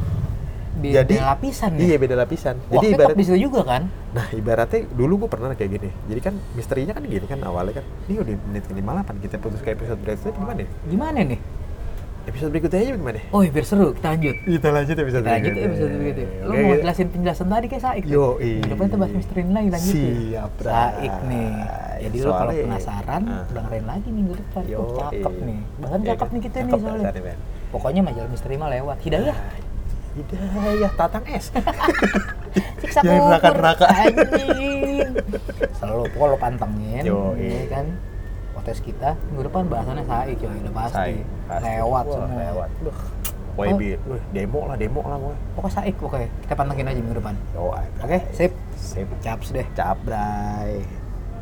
[0.78, 1.80] Beda Jadi, lapisan ya?
[1.90, 2.56] iya beda lapisan.
[2.70, 3.90] Waktu jadi ibarat situ juga kan?
[4.14, 5.90] Nah ibaratnya dulu gue pernah kayak gini.
[6.08, 9.60] Jadi kan misterinya kan gini kan awalnya kan ini udah menit ke 58 kita putus
[9.60, 10.70] ke episode berikutnya gimana ya?
[10.88, 11.40] gimana nih
[12.28, 13.18] episode berikutnya aja gimana?
[13.18, 13.24] Ya?
[13.30, 13.88] oh biar seru.
[13.92, 14.36] Kita lanjut.
[14.42, 16.28] Kita lanjut episode kita lanjut episode berikutnya.
[16.42, 18.04] Lo mau jelasin penjelasan tadi kayak Saik?
[18.06, 20.74] Yo, Depan kita bahas misteri ini lagi lanjut Siap, Bray.
[20.74, 21.50] Saik nih.
[21.98, 23.44] Jadi lo kalau Soalnya- penasaran Ah.
[23.50, 24.64] dengerin lagi minggu depan.
[24.66, 25.46] Yo, oh, cakep iya.
[25.46, 25.60] nih.
[25.78, 26.30] Bahkan Iya cakep kan?
[26.30, 27.02] nih kita nih Cakep soalnya.
[27.02, 27.40] Bahasannya, men.
[27.68, 28.98] pokoknya majalah misteri mah lewat.
[29.02, 29.38] Hidayah.
[30.14, 31.46] Hidayah Tatang S.
[32.82, 33.86] Siksa Jangan kubur neraka-neraka.
[33.88, 35.10] anjing.
[35.74, 37.62] Selalu pokoknya lo pantengin Yo, ya iya.
[37.68, 37.86] kan
[38.68, 41.14] podcast kita minggu depan bahasannya SAI coy udah pasti, Sai,
[41.48, 41.64] pasti.
[41.72, 42.70] lewat Wah, semua lewat.
[42.84, 42.98] Duh.
[43.56, 44.20] Woi, Oh.
[44.30, 45.36] demo lah, demo lah gue.
[45.56, 47.36] pokoknya SAI pokoknya kita pantengin aja minggu depan
[48.04, 49.08] oke sip sip.
[49.24, 50.84] caps deh Cap, bray.